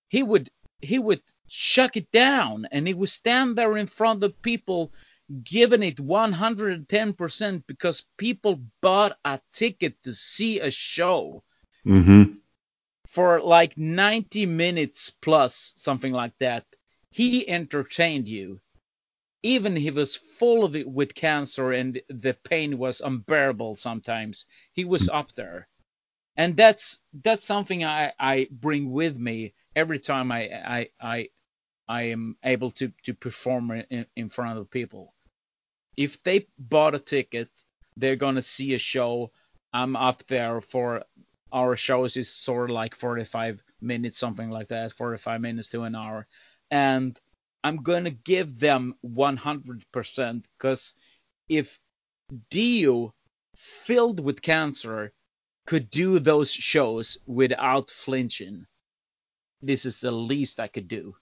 He 0.09 0.23
would 0.23 0.51
he 0.81 0.99
would 0.99 1.23
shut 1.47 1.97
it 1.97 2.11
down, 2.11 2.67
and 2.73 2.87
he 2.87 2.95
would 2.95 3.11
stand 3.11 3.57
there 3.57 3.77
in 3.79 3.87
front 3.87 4.23
of 4.25 4.43
people, 4.43 4.93
giving 5.43 5.83
it 5.83 6.01
110% 6.01 7.67
because 7.67 8.07
people 8.17 8.61
bought 8.81 9.19
a 9.25 9.41
ticket 9.53 10.03
to 10.03 10.13
see 10.15 10.61
a 10.61 10.71
show 10.71 11.43
hmm 11.85 12.25
for 13.07 13.41
like 13.41 13.77
90 13.79 14.45
minutes 14.47 15.11
plus, 15.11 15.73
something 15.77 16.13
like 16.13 16.37
that. 16.39 16.67
He 17.11 17.49
entertained 17.49 18.29
you. 18.29 18.61
Even 19.43 19.77
he 19.77 19.91
was 19.91 20.17
full 20.17 20.65
of 20.65 20.75
it 20.77 20.89
with 20.89 21.15
cancer 21.15 21.73
and 21.73 22.01
the 22.09 22.35
pain 22.45 22.79
was 22.79 23.01
unbearable 23.01 23.77
sometimes. 23.77 24.47
He 24.73 24.85
was 24.85 25.09
up 25.09 25.33
there. 25.35 25.69
And 26.37 26.57
that's 26.57 26.99
that's 27.23 27.45
something 27.45 27.85
I, 27.85 28.13
I 28.19 28.49
bring 28.51 28.91
with 28.93 29.17
me 29.17 29.55
every 29.77 30.01
time 30.01 30.33
I 30.33 30.51
I 30.51 30.91
I, 31.01 31.29
I 31.89 32.03
am 32.05 32.37
able 32.45 32.71
to, 32.73 32.93
to 33.05 33.15
perform 33.15 33.71
in, 33.91 34.07
in 34.17 34.31
front 34.31 34.59
of 34.59 34.71
people. 34.71 35.14
If 35.97 36.23
they 36.23 36.47
bought 36.59 36.95
a 36.95 36.99
ticket, 36.99 37.49
they're 37.97 38.17
gonna 38.17 38.43
see 38.43 38.75
a 38.75 38.79
show. 38.79 39.31
I'm 39.73 39.97
up 39.97 40.27
there 40.27 40.61
for 40.61 41.05
our 41.53 41.77
shows 41.77 42.17
is 42.17 42.29
sort 42.29 42.71
of 42.71 42.75
like 42.75 42.95
45 42.97 43.63
minutes, 43.81 44.19
something 44.19 44.51
like 44.51 44.69
that, 44.69 44.93
45 44.93 45.41
minutes 45.41 45.69
to 45.69 45.83
an 45.83 45.95
hour, 45.95 46.27
and 46.71 47.19
I'm 47.63 47.77
gonna 47.77 48.11
give 48.11 48.59
them 48.59 48.95
100% 49.03 50.47
because 50.59 50.95
if 51.49 51.79
Dio, 52.51 53.15
filled 53.57 54.21
with 54.21 54.43
cancer, 54.43 55.13
could 55.67 55.91
do 55.91 56.19
those 56.19 56.51
shows 56.51 57.17
without 57.27 57.91
flinching, 57.91 58.67
this 59.63 59.87
is 59.87 60.01
the 60.01 60.11
least 60.11 60.61
I 60.61 60.69
could 60.69 60.89
do. 60.89 61.15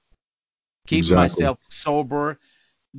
Keep 0.87 0.98
Exactly. 0.98 1.16
myself 1.16 1.58
sober, 1.68 2.38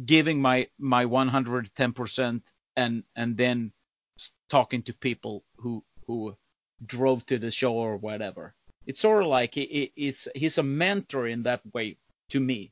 giving 0.06 0.42
my 0.42 0.68
my 0.80 1.06
110%, 1.06 2.42
and 2.76 3.04
and 3.16 3.38
then 3.38 3.72
talking 4.50 4.84
to 4.84 4.94
people 4.94 5.44
who 5.58 5.84
who 6.08 6.36
drove 6.86 7.26
to 7.28 7.38
the 7.38 7.52
show 7.52 7.74
or 7.74 7.98
whatever. 7.98 8.54
It's 8.86 9.00
sort 9.00 9.24
of 9.24 9.30
like 9.30 9.56
it, 9.58 9.70
it, 9.72 9.92
it's 9.96 10.28
he's 10.36 10.58
a 10.58 10.64
mentor 10.64 11.28
in 11.28 11.44
that 11.44 11.62
way 11.74 11.98
to 12.30 12.40
me. 12.40 12.72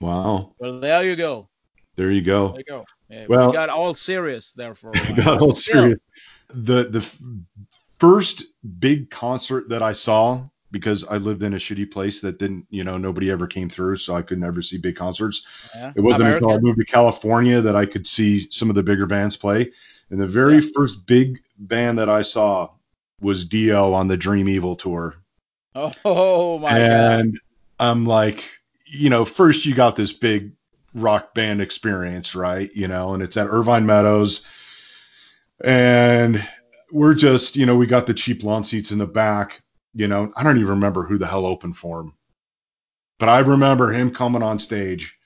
Wow. 0.00 0.54
Well, 0.58 0.80
there 0.80 1.02
you 1.04 1.16
go. 1.16 1.48
There 1.96 2.10
you 2.12 2.22
go. 2.22 2.48
There 2.50 2.58
you 2.58 2.64
go. 2.64 2.84
Yeah, 3.10 3.26
Well- 3.28 3.48
we 3.48 3.52
got 3.54 3.70
all 3.70 3.94
serious 3.94 4.52
there 4.52 4.74
for 4.74 4.90
a 4.90 4.98
while. 4.98 5.14
Got 5.16 5.40
all 5.40 5.52
serious. 5.52 6.00
The 6.50 6.84
the 6.84 7.00
f- 7.00 7.18
first 7.98 8.44
big 8.78 9.10
concert 9.10 9.68
that 9.70 9.82
I 9.82 9.92
saw 9.92 10.48
because 10.70 11.04
I 11.04 11.16
lived 11.16 11.42
in 11.42 11.54
a 11.54 11.56
shitty 11.58 11.90
place 11.90 12.20
that 12.20 12.38
didn't, 12.38 12.66
you 12.70 12.84
know, 12.84 12.96
nobody 12.98 13.30
ever 13.30 13.46
came 13.46 13.68
through, 13.70 13.96
so 13.96 14.14
I 14.14 14.22
could 14.22 14.38
never 14.38 14.60
see 14.62 14.78
big 14.78 14.96
concerts. 14.96 15.46
yeah. 15.74 15.92
It 15.96 16.00
wasn't 16.00 16.30
until 16.34 16.52
I 16.52 16.58
moved 16.58 16.78
to 16.78 16.84
California 16.84 17.60
that 17.60 17.76
I 17.76 17.86
could 17.86 18.06
see 18.06 18.48
some 18.50 18.68
of 18.68 18.74
the 18.76 18.82
bigger 18.82 19.06
bands 19.06 19.36
play. 19.36 19.70
And 20.10 20.20
the 20.20 20.28
very 20.28 20.54
Yeah. 20.62 20.70
first 20.74 21.06
big 21.06 21.40
band 21.58 21.98
that 21.98 22.08
I 22.08 22.22
saw 22.22 22.70
was 23.20 23.46
Dio 23.46 23.92
on 23.92 24.08
the 24.08 24.16
Dream 24.16 24.48
Evil 24.48 24.76
tour. 24.76 25.16
Oh 25.74 26.58
my 26.58 26.70
god. 26.70 26.78
and 26.78 27.40
I'm 27.78 28.04
like, 28.06 28.44
you 28.86 29.10
know, 29.10 29.24
first 29.24 29.64
you 29.66 29.74
got 29.74 29.96
this 29.96 30.12
big 30.12 30.52
rock 30.94 31.34
band 31.34 31.60
experience, 31.60 32.34
right? 32.34 32.70
You 32.74 32.88
know, 32.88 33.14
and 33.14 33.22
it's 33.22 33.36
at 33.36 33.46
Irvine 33.48 33.86
Meadows. 33.86 34.44
And 35.62 36.46
we're 36.90 37.14
just, 37.14 37.56
you 37.56 37.66
know, 37.66 37.76
we 37.76 37.86
got 37.86 38.06
the 38.06 38.14
cheap 38.14 38.42
lawn 38.42 38.64
seats 38.64 38.90
in 38.92 38.98
the 38.98 39.06
back. 39.06 39.62
You 39.98 40.06
know, 40.06 40.32
I 40.36 40.44
don't 40.44 40.58
even 40.58 40.70
remember 40.70 41.02
who 41.02 41.18
the 41.18 41.26
hell 41.26 41.44
opened 41.44 41.76
for 41.76 42.00
him. 42.00 42.14
But 43.18 43.28
I 43.28 43.40
remember 43.40 43.92
him 43.92 44.14
coming 44.14 44.44
on 44.44 44.60
stage. 44.60 45.18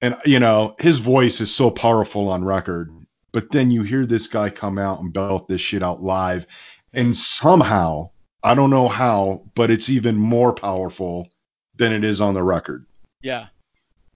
And, 0.00 0.16
you 0.24 0.40
know, 0.40 0.76
his 0.78 0.98
voice 0.98 1.42
is 1.42 1.54
so 1.54 1.70
powerful 1.70 2.30
on 2.30 2.42
record. 2.42 2.90
But 3.32 3.52
then 3.52 3.70
you 3.70 3.82
hear 3.82 4.06
this 4.06 4.28
guy 4.28 4.48
come 4.48 4.78
out 4.78 5.00
and 5.00 5.12
belt 5.12 5.46
this 5.46 5.60
shit 5.60 5.82
out 5.82 6.02
live. 6.02 6.46
And 6.94 7.14
somehow, 7.14 8.12
I 8.42 8.54
don't 8.54 8.70
know 8.70 8.88
how, 8.88 9.42
but 9.54 9.70
it's 9.70 9.90
even 9.90 10.16
more 10.16 10.54
powerful 10.54 11.28
than 11.74 11.92
it 11.92 12.02
is 12.02 12.22
on 12.22 12.32
the 12.32 12.42
record. 12.42 12.86
Yeah. 13.20 13.48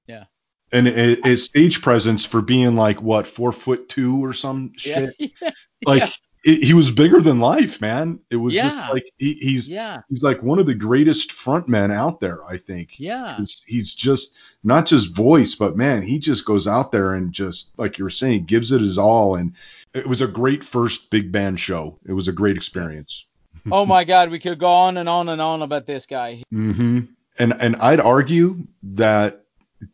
Yeah. 0.07 0.25
And 0.73 0.88
it, 0.88 1.23
his 1.23 1.44
stage 1.44 1.83
presence 1.83 2.25
for 2.25 2.40
being 2.40 2.77
like 2.77 3.03
what 3.03 3.27
four 3.27 3.53
foot 3.53 3.90
two 3.90 4.25
or 4.25 4.33
some 4.33 4.73
shit, 4.79 5.14
Yeah. 5.18 5.51
like 5.85 6.01
yeah. 6.01 6.11
It, 6.44 6.62
he 6.62 6.72
was 6.74 6.90
bigger 6.90 7.20
than 7.20 7.38
life, 7.40 7.81
man. 7.81 8.18
It 8.31 8.37
was 8.37 8.55
just 8.55 8.76
like 8.76 9.05
he, 9.18 9.35
he's 9.35 9.68
Yeah. 9.68 10.00
he's 10.09 10.22
like 10.22 10.42
one 10.42 10.59
of 10.59 10.66
the 10.66 10.74
greatest 10.74 11.31
frontmen 11.33 11.92
out 11.92 12.20
there. 12.20 12.44
I 12.46 12.57
think. 12.57 12.98
Yeah. 12.98 13.37
He's, 13.37 13.62
he's 13.66 13.94
just 13.94 14.35
not 14.64 14.87
just 14.87 15.14
voice, 15.14 15.55
but 15.55 15.76
man, 15.76 16.03
he 16.03 16.18
just 16.18 16.44
goes 16.44 16.66
out 16.66 16.92
there 16.92 17.14
and 17.14 17.33
just 17.33 17.79
like 17.79 17.98
you 17.98 18.05
were 18.05 18.11
saying, 18.11 18.44
gives 18.44 18.72
it 18.72 18.81
his 18.81 18.98
all. 18.98 19.35
And 19.37 19.53
it 19.94 20.07
was 20.07 20.20
a 20.22 20.26
great 20.26 20.62
first 20.64 21.11
big 21.11 21.31
band 21.33 21.59
show. 21.61 21.98
It 22.07 22.12
was 22.12 22.29
a 22.29 22.33
great 22.33 22.57
experience. 22.57 23.26
Oh 23.70 23.85
my 23.85 24.05
God, 24.05 24.31
we 24.31 24.38
could 24.38 24.59
go 24.59 24.68
on 24.70 24.96
and 24.96 25.07
on 25.07 25.29
and 25.29 25.42
on 25.42 25.61
about 25.61 25.85
this 25.87 26.07
guy. 26.07 26.42
hmm 26.50 27.00
And 27.38 27.53
and 27.61 27.76
I'd 27.76 28.00
argue 28.00 28.66
that 28.83 29.44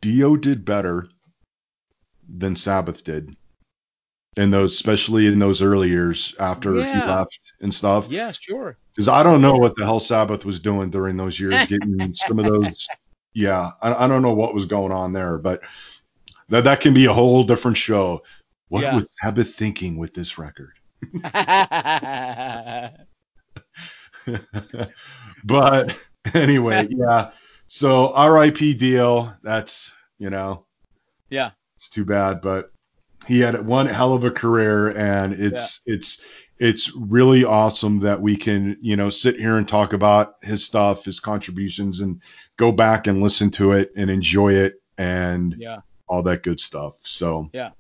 Dio 0.01 0.37
did 0.37 0.65
better 0.65 1.09
than 2.29 2.55
Sabbath 2.55 3.03
did. 3.03 3.35
In 4.37 4.51
those, 4.51 4.75
especially 4.75 5.27
in 5.29 5.39
those 5.39 5.63
early 5.63 5.89
years 5.89 6.35
after 6.39 6.75
he 6.75 6.81
left 6.81 7.41
and 7.63 7.73
stuff, 7.73 8.09
Yeah, 8.11 8.33
sure. 8.33 8.77
because 8.95 9.09
I 9.09 9.23
don't 9.23 9.41
know 9.41 9.57
what 9.57 9.75
the 9.77 9.85
hell 9.85 9.99
Sabbath 9.99 10.45
was 10.45 10.61
doing 10.61 10.91
during 10.91 11.17
those 11.17 11.41
years, 11.41 11.67
getting 11.69 12.15
some 12.15 12.39
of 12.39 12.45
those. 12.45 12.87
Yeah, 13.33 13.71
I, 13.81 14.05
I 14.05 14.09
don't 14.09 14.21
know 14.21 14.35
what 14.35 14.53
was 14.55 14.67
going 14.67 14.93
on 14.93 15.13
there, 15.15 15.39
but 15.39 15.63
that 16.51 16.65
that 16.65 16.81
can 16.83 16.93
be 16.93 17.07
a 17.07 17.13
whole 17.15 17.45
different 17.45 17.79
show. 17.79 18.23
What 18.69 18.83
Yeah. 18.83 18.97
was 18.97 19.09
Sabbath 19.23 19.55
thinking 19.55 19.97
with 19.97 20.13
this 20.13 20.37
record? 20.37 20.73
but 25.45 25.97
anyway, 26.35 26.89
yeah. 26.91 27.31
So 27.67 28.13
R.I.P. 28.13 28.75
Dio. 28.75 29.35
That's 29.43 29.95
you 30.19 30.31
know, 30.31 30.67
yeah. 31.31 31.51
it's 31.77 31.89
too 31.89 32.05
bad, 32.05 32.41
but 32.41 32.71
he 33.27 33.41
had 33.41 33.67
one 33.67 33.87
hell 33.87 34.15
of 34.15 34.25
a 34.25 34.31
career, 34.31 34.89
and 34.97 35.33
it's 35.35 35.81
it's 35.87 36.23
it's 36.59 36.95
really 36.97 37.45
awesome 37.45 38.01
that 38.01 38.21
we 38.21 38.37
can 38.37 38.77
you 38.81 38.97
know 38.97 39.11
sit 39.11 39.37
here 39.37 39.57
and 39.57 39.69
talk 39.69 39.93
about 39.93 40.37
his 40.43 40.65
stuff, 40.65 41.05
his 41.05 41.21
contributions, 41.21 42.01
and 42.01 42.23
go 42.57 42.73
back 42.73 43.07
and 43.07 43.23
listen 43.23 43.51
to 43.51 43.73
it 43.73 43.93
and 43.97 44.11
enjoy 44.11 44.55
it 44.55 44.81
and 44.99 45.55
Yeah. 45.59 45.81
all 46.09 46.23
that 46.23 46.43
good 46.43 46.59
stuff. 46.61 46.95
So. 47.03 47.51
Yeah, 47.53 47.71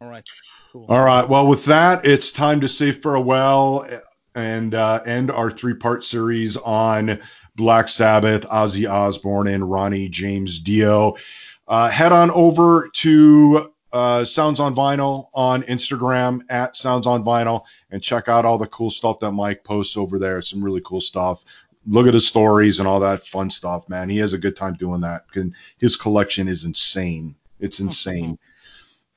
all 0.00 0.08
right. 0.08 0.28
Cool. 0.72 0.86
All 0.88 1.04
right. 1.04 1.28
Well, 1.28 1.46
with 1.48 1.64
that, 1.66 2.06
it's 2.06 2.32
time 2.32 2.60
to 2.62 2.68
say 2.68 2.92
farewell 2.92 3.86
and 4.34 4.74
uh, 4.74 5.02
end 5.04 5.30
our 5.30 5.50
three 5.50 5.74
part 5.74 6.04
series 6.04 6.56
on 6.56 7.20
Black 7.56 7.88
Sabbath, 7.88 8.46
Ozzy 8.48 8.90
Osbourne, 8.90 9.48
and 9.48 9.70
Ronnie 9.70 10.08
James 10.08 10.60
Dio. 10.60 11.16
Uh, 11.68 11.88
head 11.88 12.12
on 12.12 12.30
over 12.30 12.88
to 12.94 13.71
uh, 13.92 14.24
Sounds 14.24 14.60
on 14.60 14.74
Vinyl 14.74 15.28
on 15.34 15.62
Instagram 15.64 16.40
at 16.48 16.76
Sounds 16.76 17.06
on 17.06 17.24
Vinyl 17.24 17.64
and 17.90 18.02
check 18.02 18.28
out 18.28 18.44
all 18.44 18.58
the 18.58 18.66
cool 18.66 18.90
stuff 18.90 19.20
that 19.20 19.32
Mike 19.32 19.64
posts 19.64 19.96
over 19.96 20.18
there. 20.18 20.40
Some 20.42 20.64
really 20.64 20.82
cool 20.84 21.00
stuff. 21.00 21.44
Look 21.86 22.06
at 22.06 22.14
his 22.14 22.26
stories 22.26 22.78
and 22.78 22.88
all 22.88 23.00
that 23.00 23.26
fun 23.26 23.50
stuff, 23.50 23.88
man. 23.88 24.08
He 24.08 24.18
has 24.18 24.32
a 24.32 24.38
good 24.38 24.56
time 24.56 24.74
doing 24.74 25.00
that. 25.02 25.24
And 25.34 25.54
His 25.78 25.96
collection 25.96 26.48
is 26.48 26.64
insane. 26.64 27.34
It's 27.58 27.80
insane. 27.80 28.38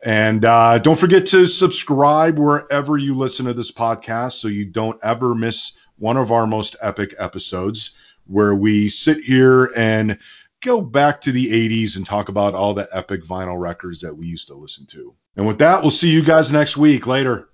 And 0.03 0.43
uh, 0.45 0.79
don't 0.79 0.99
forget 0.99 1.27
to 1.27 1.47
subscribe 1.47 2.38
wherever 2.38 2.97
you 2.97 3.13
listen 3.13 3.45
to 3.45 3.53
this 3.53 3.71
podcast 3.71 4.33
so 4.33 4.47
you 4.47 4.65
don't 4.65 4.99
ever 5.03 5.33
miss 5.33 5.77
one 5.97 6.17
of 6.17 6.31
our 6.31 6.45
most 6.45 6.75
epic 6.81 7.15
episodes 7.17 7.95
where 8.27 8.53
we 8.53 8.89
sit 8.89 9.23
here 9.23 9.71
and 9.75 10.17
go 10.65 10.82
back 10.82 11.21
to 11.21 11.32
the 11.32 11.47
80s 11.47 11.95
and 11.95 12.06
talk 12.06 12.28
about 12.28 12.56
all 12.56 12.73
the 12.73 12.89
epic 12.91 13.23
vinyl 13.23 13.60
records 13.60 14.01
that 14.01 14.15
we 14.15 14.25
used 14.25 14.47
to 14.47 14.56
listen 14.56 14.86
to. 14.88 15.15
And 15.38 15.47
with 15.47 15.60
that, 15.60 15.82
we'll 15.82 15.91
see 15.91 16.10
you 16.10 16.23
guys 16.23 16.51
next 16.51 16.75
week. 16.75 17.08
Later. 17.08 17.49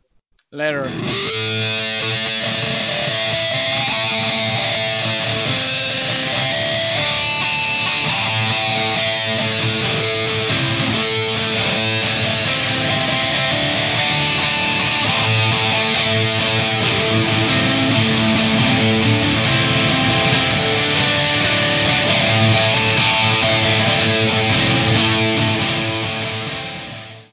Later. 0.52 0.90